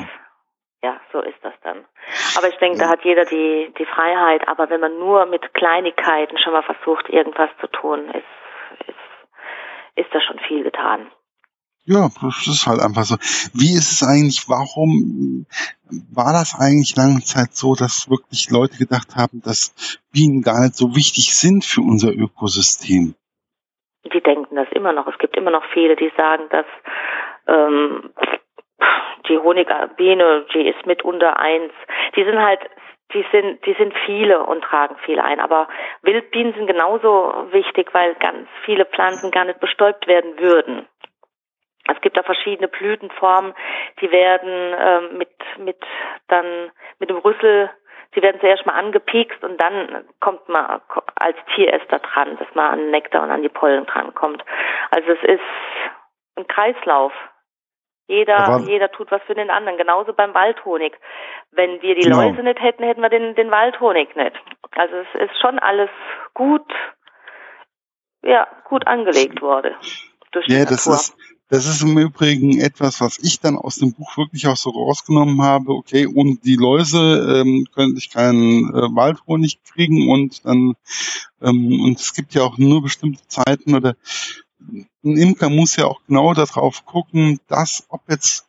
[0.83, 1.85] Ja, so ist das dann.
[2.37, 4.47] Aber ich denke, da hat jeder die, die Freiheit.
[4.47, 10.13] Aber wenn man nur mit Kleinigkeiten schon mal versucht, irgendwas zu tun, ist, ist, ist
[10.13, 11.11] da schon viel getan.
[11.89, 13.15] Ja, das ist halt einfach so.
[13.53, 15.47] Wie ist es eigentlich, warum
[16.13, 20.75] war das eigentlich lange Zeit so, dass wirklich Leute gedacht haben, dass Bienen gar nicht
[20.75, 23.15] so wichtig sind für unser Ökosystem?
[24.03, 25.07] Die denken das immer noch.
[25.07, 26.65] Es gibt immer noch viele, die sagen, dass
[27.47, 28.11] ähm,
[29.27, 31.73] die Honigbiene, die ist mitunter eins.
[32.15, 32.59] Die sind halt,
[33.13, 35.39] die sind, die sind viele und tragen viel ein.
[35.39, 35.67] Aber
[36.01, 40.87] Wildbienen sind genauso wichtig, weil ganz viele Pflanzen gar nicht bestäubt werden würden.
[41.89, 43.53] Es gibt da verschiedene Blütenformen,
[44.01, 45.77] die werden ähm, mit, mit
[46.27, 47.69] dann mit dem Rüssel,
[48.15, 50.81] die werden zuerst mal angepiekst und dann kommt man
[51.15, 54.43] als Tieresser dran, dass man an Nektar und an die Pollen drankommt.
[54.91, 55.41] Also es ist
[56.35, 57.13] ein Kreislauf.
[58.07, 59.77] Jeder, jeder tut was für den anderen.
[59.77, 60.93] Genauso beim Waldhonig.
[61.51, 62.21] Wenn wir die genau.
[62.21, 64.35] Läuse nicht hätten, hätten wir den, den Waldhonig nicht.
[64.71, 65.89] Also es ist schon alles
[66.33, 66.65] gut,
[68.23, 69.75] ja, gut angelegt worden.
[70.31, 71.17] Durch ja, das ist,
[71.49, 75.41] das ist im Übrigen etwas, was ich dann aus dem Buch wirklich auch so rausgenommen
[75.41, 75.71] habe.
[75.71, 80.75] Okay, ohne die Läuse ähm, könnte ich keinen äh, Waldhonig kriegen und dann
[81.41, 83.95] ähm, und es gibt ja auch nur bestimmte Zeiten oder
[84.59, 88.47] ein Imker muss ja auch genau darauf gucken, dass, ob jetzt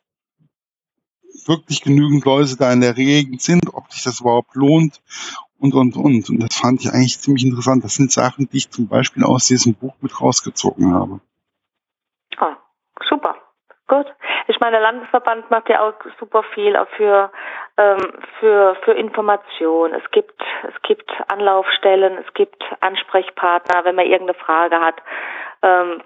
[1.45, 5.01] wirklich genügend Läuse da in der Gegend sind, ob sich das überhaupt lohnt
[5.57, 6.29] und, und, und.
[6.29, 7.83] Und das fand ich eigentlich ziemlich interessant.
[7.83, 11.21] Das sind Sachen, die ich zum Beispiel aus diesem Buch mit rausgezogen habe.
[12.37, 12.57] Ah,
[13.07, 13.35] super.
[13.89, 14.05] Gut.
[14.47, 17.31] Ich meine, der Landesverband macht ja auch super viel auch für,
[17.75, 19.93] ähm, für, für Information.
[19.93, 24.95] Es gibt, es gibt Anlaufstellen, es gibt Ansprechpartner, wenn man irgendeine Frage hat.
[25.63, 26.03] Ähm,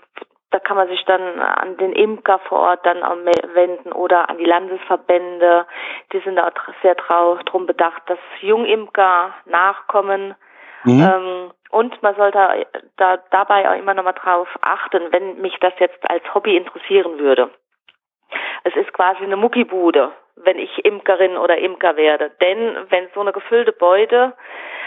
[0.51, 3.17] da kann man sich dann an den Imker vor Ort dann auch
[3.53, 5.65] wenden oder an die Landesverbände.
[6.13, 6.51] Die sind da
[6.83, 10.35] sehr drum bedacht, dass Jungimker nachkommen.
[10.85, 11.01] Mhm.
[11.01, 12.65] Ähm, und man sollte
[12.95, 17.19] da dabei auch immer noch mal drauf achten, wenn mich das jetzt als Hobby interessieren
[17.19, 17.49] würde.
[18.63, 22.31] Es ist quasi eine Muckibude, wenn ich Imkerin oder Imker werde.
[22.41, 24.33] Denn wenn so eine gefüllte Beute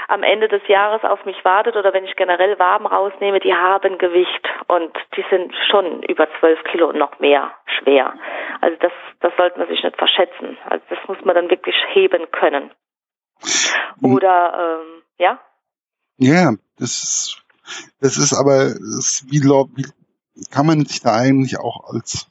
[0.09, 3.99] am Ende des Jahres auf mich wartet oder wenn ich generell Waben rausnehme, die haben
[3.99, 8.15] Gewicht und die sind schon über zwölf Kilo und noch mehr schwer.
[8.61, 10.57] Also das, das sollte man sich nicht verschätzen.
[10.69, 12.71] Also das muss man dann wirklich heben können.
[14.03, 15.39] Oder ähm, ja?
[16.19, 17.43] Ja, das ist,
[18.01, 22.31] das ist aber das wie, wie kann man sich da eigentlich auch als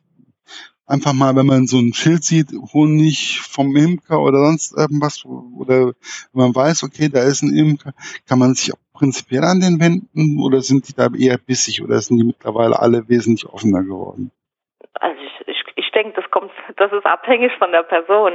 [0.88, 5.94] einfach mal, wenn man so ein Schild sieht, Honig vom Imker oder sonst irgendwas, oder
[6.34, 7.94] wenn man weiß, okay, da ist ein Imker,
[8.28, 12.00] kann man sich auch prinzipiell an den wenden oder sind die da eher bissig oder
[12.00, 14.32] sind die mittlerweile alle wesentlich offener geworden?
[14.94, 18.34] Also ich, ich, ich denke, das kommt, das ist abhängig von der Person.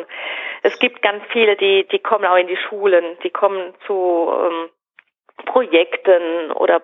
[0.63, 4.69] Es gibt ganz viele, die, die kommen auch in die Schulen, die kommen zu ähm,
[5.47, 6.83] Projekten oder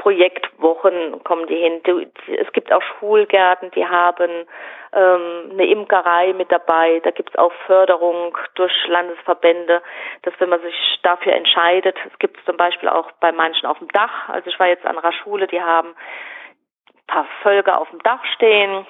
[0.00, 1.82] Projektwochen kommen die hin.
[2.38, 4.46] Es gibt auch Schulgärten, die haben
[4.94, 7.00] ähm, eine Imkerei mit dabei.
[7.04, 9.82] Da gibt es auch Förderung durch Landesverbände,
[10.22, 13.88] dass wenn man sich dafür entscheidet, es gibt zum Beispiel auch bei manchen auf dem
[13.88, 14.30] Dach.
[14.30, 18.24] Also ich war jetzt an einer Schule, die haben ein paar Völker auf dem Dach
[18.34, 18.86] stehen.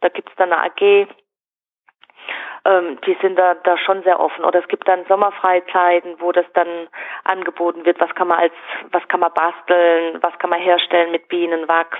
[0.00, 1.08] Da gibt es dann eine AG,
[2.66, 4.44] ähm, die sind da, da schon sehr offen.
[4.44, 6.88] Oder es gibt dann Sommerfreizeiten, wo das dann
[7.24, 8.54] angeboten wird, was kann man als,
[8.92, 11.98] was kann man basteln, was kann man herstellen mit Bienenwachs,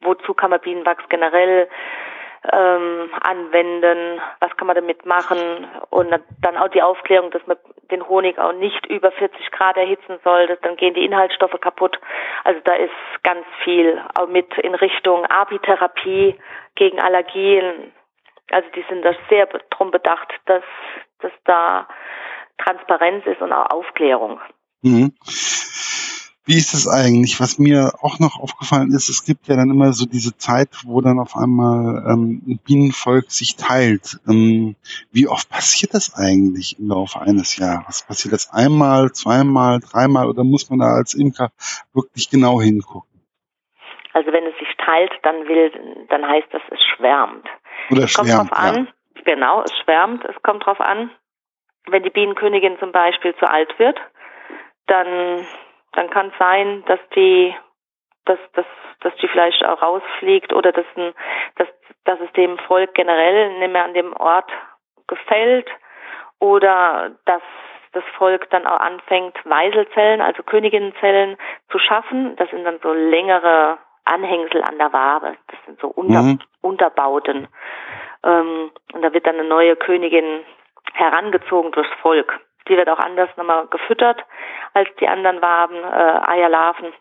[0.00, 1.68] wozu kann man Bienenwachs generell
[2.52, 7.58] ähm, anwenden, was kann man damit machen und dann auch die Aufklärung, dass man
[7.90, 11.98] den Honig auch nicht über 40 Grad erhitzen soll, dann gehen die Inhaltsstoffe kaputt.
[12.44, 12.92] Also da ist
[13.22, 16.38] ganz viel auch mit in Richtung Apitherapie
[16.76, 17.92] gegen Allergien,
[18.50, 20.64] also die sind da sehr drum bedacht, dass,
[21.20, 21.88] dass da
[22.58, 24.40] Transparenz ist und auch Aufklärung.
[24.82, 25.12] Mhm.
[26.46, 27.38] Wie ist es eigentlich?
[27.38, 31.00] Was mir auch noch aufgefallen ist, es gibt ja dann immer so diese Zeit, wo
[31.00, 34.18] dann auf einmal ähm, ein Bienenvolk sich teilt.
[34.28, 34.74] Ähm,
[35.12, 38.04] wie oft passiert das eigentlich im Laufe eines Jahres?
[38.04, 41.52] Passiert das einmal, zweimal, dreimal oder muss man da als Imker
[41.92, 43.08] wirklich genau hingucken?
[44.12, 47.46] Also wenn es sich teilt, dann will, dann heißt das, es schwärmt.
[47.90, 49.22] Oder es kommt schwärmt, drauf an, ja.
[49.24, 51.10] genau, es schwärmt, es kommt drauf an,
[51.86, 53.98] wenn die Bienenkönigin zum Beispiel zu alt wird,
[54.86, 55.46] dann,
[55.92, 57.54] dann kann es sein, dass die,
[58.24, 58.66] dass, dass,
[59.00, 61.14] dass die vielleicht auch rausfliegt oder dass, ein,
[61.56, 61.68] dass,
[62.04, 64.50] dass es dem Volk generell nicht mehr an dem Ort
[65.06, 65.68] gefällt
[66.38, 67.42] oder dass
[67.92, 71.36] das Volk dann auch anfängt, Weiselzellen, also Königinnenzellen
[71.70, 72.36] zu schaffen.
[72.36, 73.78] Das sind dann so längere
[74.10, 75.36] Anhängsel an der Wabe.
[75.48, 76.38] Das sind so Unter mhm.
[76.60, 77.48] Unterbauten.
[78.24, 80.44] Ähm, und da wird dann eine neue Königin
[80.92, 82.40] herangezogen durchs Volk.
[82.68, 84.24] Die wird auch anders nochmal gefüttert
[84.74, 86.92] als die anderen Waben, äh, Eierlarven.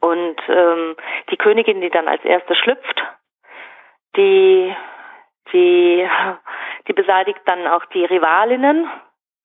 [0.00, 0.96] Und ähm,
[1.30, 3.02] die Königin, die dann als erste schlüpft,
[4.16, 4.74] die,
[5.52, 6.08] die,
[6.86, 8.90] die beseitigt dann auch die Rivalinnen,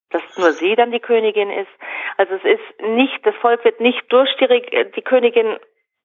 [0.09, 1.71] dass nur sie dann die Königin ist.
[2.17, 5.57] Also es ist nicht, das Volk wird nicht durch die, die Königin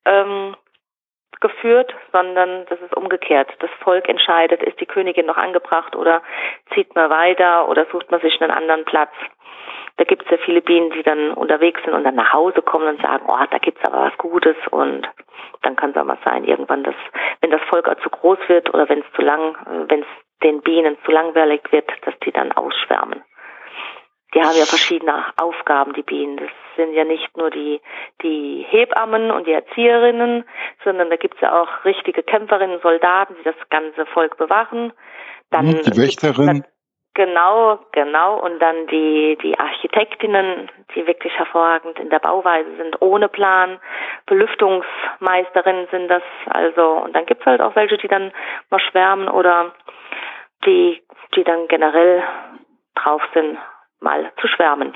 [0.04, 0.56] ähm,
[1.40, 3.50] geführt, sondern das ist umgekehrt.
[3.60, 6.22] Das Volk entscheidet, ist die Königin noch angebracht oder
[6.74, 9.12] zieht man weiter oder sucht man sich einen anderen Platz.
[9.96, 12.88] Da gibt es ja viele Bienen, die dann unterwegs sind und dann nach Hause kommen
[12.88, 15.08] und sagen, oh, da gibt's aber was Gutes und
[15.62, 16.96] dann kann es auch mal sein, irgendwann, dass,
[17.40, 19.56] wenn das Volk zu groß wird oder wenn es zu lang,
[19.88, 20.08] wenn es
[20.42, 23.22] den Bienen zu langweilig wird, dass die dann ausschwärmen
[24.34, 26.36] die haben ja verschiedene Aufgaben, die Bienen.
[26.36, 27.80] Das sind ja nicht nur die,
[28.22, 30.44] die Hebammen und die Erzieherinnen,
[30.82, 34.92] sondern da gibt's ja auch richtige Kämpferinnen, Soldaten, die das ganze Volk bewachen.
[35.50, 36.64] Dann mhm, die Wächterin.
[37.14, 38.40] Genau, genau.
[38.40, 43.78] Und dann die, die Architektinnen, die wirklich hervorragend in der Bauweise sind, ohne Plan.
[44.26, 46.24] Belüftungsmeisterinnen sind das.
[46.46, 48.32] Also, und dann gibt's halt auch welche, die dann
[48.68, 49.72] mal schwärmen oder
[50.66, 51.00] die,
[51.36, 52.24] die dann generell
[52.96, 53.58] drauf sind,
[54.00, 54.94] mal zu schwärmen.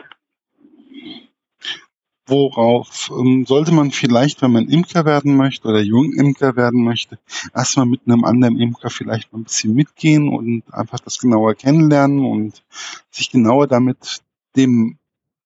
[2.26, 7.18] Worauf ähm, sollte man vielleicht, wenn man Imker werden möchte oder Jungimker werden möchte,
[7.54, 12.26] erstmal mit einem anderen Imker vielleicht mal ein bisschen mitgehen und einfach das genauer kennenlernen
[12.26, 12.62] und
[13.10, 14.20] sich genauer damit
[14.56, 14.98] dem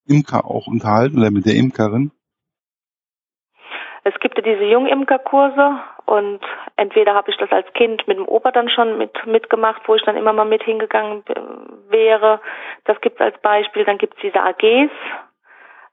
[0.05, 2.11] Imker auch unterhalten oder mit der Imkerin?
[4.03, 6.41] Es gibt ja diese Jungimkerkurse und
[6.75, 10.03] entweder habe ich das als Kind mit dem Opa dann schon mit mitgemacht, wo ich
[10.03, 11.23] dann immer mal mit hingegangen
[11.89, 12.41] wäre.
[12.85, 13.85] Das gibt es als Beispiel.
[13.85, 14.91] Dann gibt es diese AGs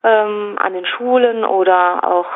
[0.02, 2.26] ähm, an den Schulen oder auch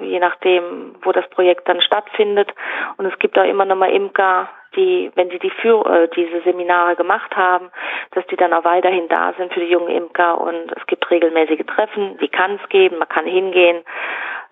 [0.00, 2.50] je nachdem, wo das Projekt dann stattfindet.
[2.96, 6.40] Und es gibt auch immer noch mal Imker, die, wenn die, die für, äh, diese
[6.42, 7.70] Seminare gemacht haben,
[8.12, 10.40] dass die dann auch weiterhin da sind für die jungen Imker.
[10.40, 13.84] Und es gibt regelmäßige Treffen, die kann es geben, man kann hingehen.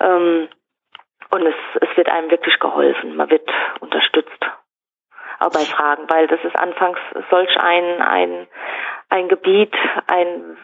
[0.00, 0.48] Ähm,
[1.30, 3.48] und es, es wird einem wirklich geholfen, man wird
[3.80, 4.44] unterstützt.
[5.38, 6.98] auch bei Fragen, weil das ist anfangs
[7.30, 8.46] solch ein, ein,
[9.08, 9.74] ein Gebiet,
[10.06, 10.58] ein,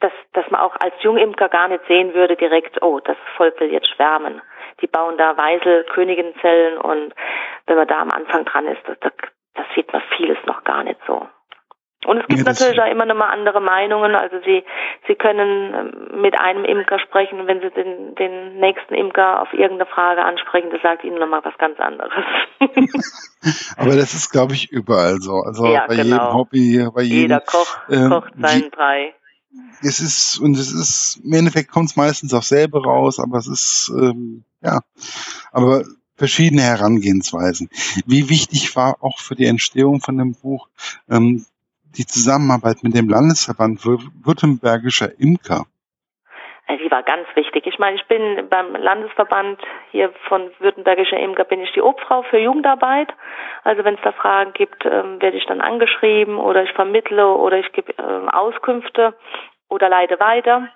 [0.00, 3.72] dass, dass man auch als Jungimker gar nicht sehen würde direkt, oh, das Volk will
[3.72, 4.42] jetzt schwärmen.
[4.80, 7.14] Die bauen da Weisel, Königinzellen und
[7.66, 9.12] wenn man da am Anfang dran ist, das,
[9.54, 11.26] das sieht man vieles noch gar nicht so.
[12.08, 14.14] Und es gibt ja, natürlich auch immer noch mal andere Meinungen.
[14.14, 14.64] Also Sie,
[15.06, 19.84] Sie können ähm, mit einem Imker sprechen, wenn Sie den, den nächsten Imker auf irgendeine
[19.84, 22.24] Frage ansprechen, das sagt Ihnen nochmal was ganz anderes.
[23.76, 25.42] Aber das ist, glaube ich, überall so.
[25.42, 26.16] Also ja, bei genau.
[26.16, 27.18] jedem Hobby, bei jedem.
[27.18, 29.14] Jeder Koch ähm, kocht seinen Brei.
[29.82, 33.48] Es ist, und es ist, im Endeffekt kommt es meistens auch selber raus, aber es
[33.48, 34.80] ist, ähm, ja,
[35.52, 35.82] aber
[36.16, 37.68] verschiedene Herangehensweisen.
[38.06, 40.68] Wie wichtig war auch für die Entstehung von dem Buch
[41.10, 41.44] ähm,
[41.98, 45.66] die Zusammenarbeit mit dem Landesverband Württembergischer Imker?
[46.68, 47.66] Äh, die war ganz wichtig.
[47.66, 52.38] Ich meine, ich bin beim Landesverband hier von Württembergischer Imker bin ich die Obfrau für
[52.38, 53.08] Jugendarbeit.
[53.64, 57.58] Also wenn es da Fragen gibt, ähm, werde ich dann angeschrieben oder ich vermittle oder
[57.58, 59.14] ich gebe ähm, Auskünfte
[59.68, 60.68] oder leite weiter.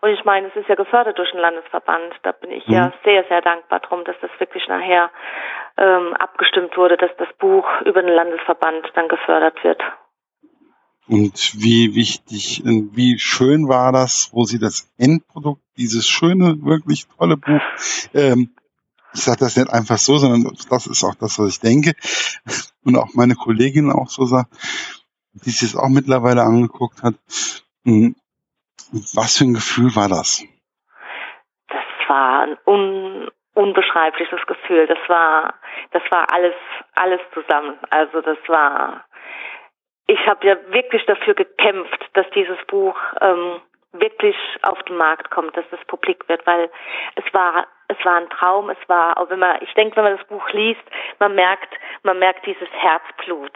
[0.00, 2.14] Und ich meine, es ist ja gefördert durch den Landesverband.
[2.22, 2.74] Da bin ich mhm.
[2.74, 5.10] ja sehr, sehr dankbar drum, dass das wirklich nachher
[5.78, 9.82] ähm, abgestimmt wurde, dass das Buch über den Landesverband dann gefördert wird.
[11.08, 17.36] Und wie wichtig, wie schön war das, wo sie das Endprodukt, dieses schöne, wirklich tolle
[17.36, 17.60] Buch,
[18.14, 18.54] ähm,
[19.14, 21.92] ich sage das nicht einfach so, sondern das ist auch das, was ich denke
[22.84, 24.50] und auch meine Kollegin auch so sagt,
[25.34, 27.14] die sich es auch mittlerweile angeguckt hat.
[27.84, 28.14] Hm,
[29.14, 30.44] was für ein Gefühl war das?
[31.68, 34.86] Das war ein un unbeschreibliches Gefühl.
[34.86, 35.54] Das war,
[35.90, 36.54] das war alles,
[36.94, 37.78] alles zusammen.
[37.90, 39.04] Also das war
[40.06, 43.60] ich habe ja wirklich dafür gekämpft, dass dieses Buch ähm,
[43.92, 46.70] wirklich auf den Markt kommt, dass das publik wird, weil
[47.16, 50.16] es war es war ein Traum, es war, auch wenn man, ich denke, wenn man
[50.16, 50.82] das Buch liest,
[51.18, 51.72] man merkt,
[52.02, 53.52] man merkt dieses Herzblut.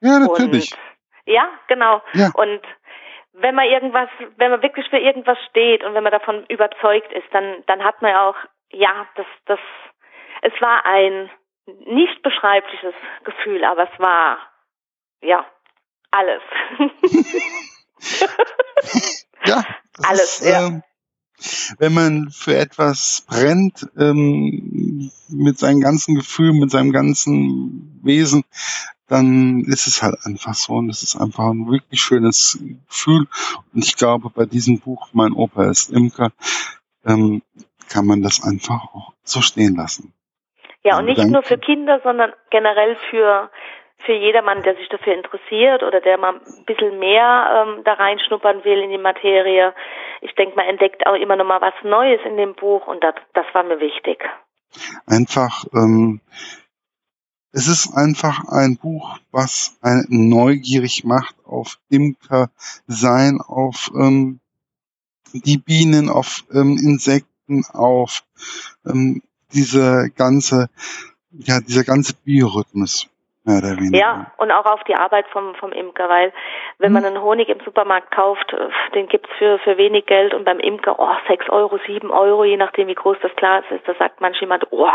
[0.00, 0.72] Ja, natürlich.
[0.72, 2.02] Und, ja, genau.
[2.12, 2.30] Ja.
[2.34, 2.60] Und
[3.32, 7.26] wenn man irgendwas, wenn man wirklich für irgendwas steht und wenn man davon überzeugt ist,
[7.32, 8.36] dann, dann hat man ja auch,
[8.70, 9.58] ja, das, das,
[10.42, 11.30] es war ein
[11.84, 12.94] nicht beschreibliches
[13.24, 14.38] Gefühl, aber es war,
[15.22, 15.46] ja,
[16.10, 16.42] alles.
[19.44, 19.64] ja,
[20.02, 20.66] alles, ist, ja.
[20.66, 20.82] Ähm,
[21.78, 28.44] wenn man für etwas brennt, ähm, mit seinem ganzen Gefühl, mit seinem ganzen Wesen,
[29.08, 32.58] dann ist es halt einfach so und es ist einfach ein wirklich schönes
[32.88, 33.26] Gefühl.
[33.72, 36.32] Und ich glaube, bei diesem Buch, mein Opa ist Imker,
[37.04, 37.42] ähm,
[37.88, 40.12] kann man das einfach auch so stehen lassen.
[40.82, 43.50] Ja, und nicht nur für Kinder, sondern generell für
[43.98, 48.64] für jedermann, der sich dafür interessiert oder der mal ein bisschen mehr ähm, da reinschnuppern
[48.64, 49.74] will in die Materie.
[50.20, 53.14] Ich denke, man entdeckt auch immer noch mal was Neues in dem Buch und das,
[53.34, 54.24] das war mir wichtig.
[55.06, 56.20] Einfach, ähm,
[57.52, 62.50] es ist einfach ein Buch, was einen neugierig macht auf Imker
[62.86, 64.40] sein, auf ähm,
[65.32, 68.24] die Bienen, auf ähm, Insekten, auf
[68.86, 69.22] ähm,
[69.52, 70.68] diese ganze,
[71.30, 73.08] ja, dieser ganze Biorhythmus.
[73.46, 73.98] Mehr oder weniger.
[73.98, 76.32] Ja, und auch auf die Arbeit vom, vom Imker, weil
[76.78, 77.14] wenn man hm.
[77.14, 80.98] einen Honig im Supermarkt kauft, äh, den gibt's für, für wenig Geld und beim Imker,
[80.98, 84.40] oh, sechs Euro, sieben Euro, je nachdem wie groß das Glas ist, da sagt manch
[84.40, 84.90] jemand, oh,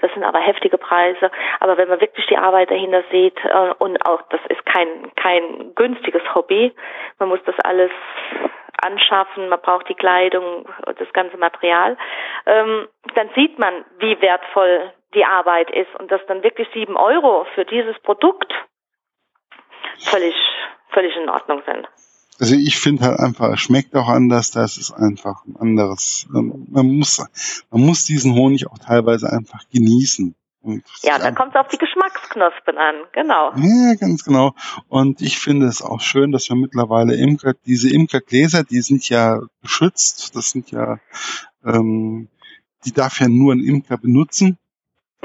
[0.00, 1.30] das sind aber heftige Preise.
[1.60, 5.74] Aber wenn man wirklich die Arbeit dahinter sieht äh, und auch, das ist kein, kein
[5.74, 6.74] günstiges Hobby,
[7.18, 7.90] man muss das alles
[8.82, 11.96] anschaffen, man braucht die Kleidung, das ganze Material,
[12.44, 17.46] ähm, dann sieht man, wie wertvoll die Arbeit ist und dass dann wirklich sieben Euro
[17.54, 18.52] für dieses Produkt
[19.98, 20.34] völlig,
[20.90, 21.88] völlig in Ordnung sind.
[22.40, 26.26] Also ich finde halt einfach, es schmeckt auch anders, das ist einfach ein anderes.
[26.30, 27.24] Man muss,
[27.70, 30.34] man muss diesen Honig auch teilweise einfach genießen.
[31.02, 33.52] Ja, da kommt es auf die Geschmacksknospen an, genau.
[33.56, 34.54] Ja, ganz genau.
[34.88, 39.40] Und ich finde es auch schön, dass wir mittlerweile Imker, diese Imkergläser, die sind ja
[39.62, 40.98] geschützt, das sind ja,
[41.64, 42.28] ähm,
[42.86, 44.58] die darf ja nur ein Imker benutzen.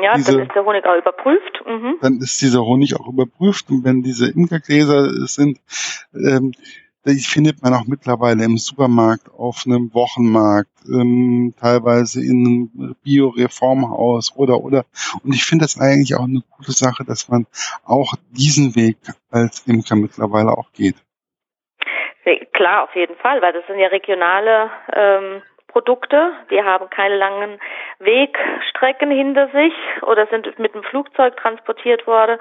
[0.03, 1.63] Ja, diese, dann ist der Honig auch überprüft.
[1.65, 1.97] Mhm.
[2.01, 5.59] Dann ist dieser Honig auch überprüft und wenn diese Imkergläser sind,
[6.13, 6.53] ähm,
[7.05, 14.35] die findet man auch mittlerweile im Supermarkt, auf einem Wochenmarkt, ähm, teilweise in einem Bio-Reformhaus
[14.35, 14.85] oder oder.
[15.23, 17.47] Und ich finde das eigentlich auch eine gute Sache, dass man
[17.85, 18.97] auch diesen Weg
[19.31, 20.95] als Imker mittlerweile auch geht.
[22.59, 27.59] Klar, auf jeden Fall, weil das sind ja regionale ähm, Produkte, die haben keine langen
[27.99, 32.37] Wegstrecken hinter sich oder sind mit dem Flugzeug transportiert worden.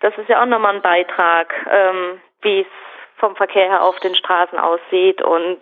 [0.00, 2.66] Das ist ja auch nochmal ein Beitrag, ähm, wie es
[3.18, 5.58] vom Verkehr her auf den Straßen aussieht und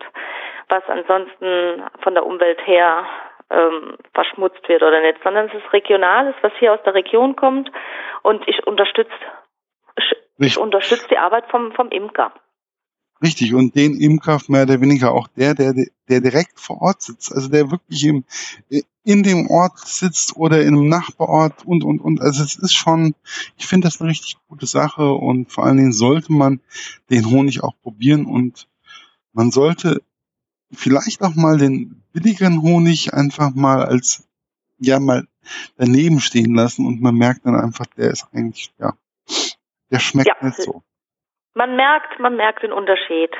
[0.69, 3.05] was ansonsten von der Umwelt her
[3.49, 6.93] ähm, verschmutzt wird oder nicht, sondern es ist regional, es ist was hier aus der
[6.93, 7.71] Region kommt
[8.21, 9.13] Und ich unterstütze
[10.39, 12.31] ich unterstütze die Arbeit vom, vom Imker.
[13.21, 15.73] Richtig, und den Imker mehr oder weniger auch der, der,
[16.07, 18.23] der direkt vor Ort sitzt, also der wirklich im,
[19.03, 22.21] in dem Ort sitzt oder in einem Nachbarort und, und, und.
[22.21, 23.15] Also es ist schon,
[23.57, 26.59] ich finde das eine richtig gute Sache und vor allen Dingen sollte man
[27.09, 28.67] den Honig auch probieren und
[29.33, 30.03] man sollte
[30.71, 34.27] vielleicht auch mal den billigeren Honig einfach mal als,
[34.77, 35.27] ja, mal
[35.77, 38.93] daneben stehen lassen und man merkt dann einfach, der ist eigentlich, ja,
[39.89, 40.47] der schmeckt ja.
[40.47, 40.83] nicht so.
[41.57, 43.31] Man merkt, man merkt den Unterschied.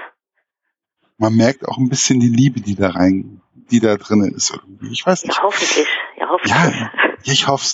[1.20, 4.91] Man merkt auch ein bisschen die Liebe, die da rein, die da drin ist irgendwie.
[4.91, 5.38] Ich weiß nicht.
[5.38, 5.88] Ja, hoffentlich.
[6.18, 6.51] Ja, hoffentlich.
[6.51, 7.65] Ja, ich hoffe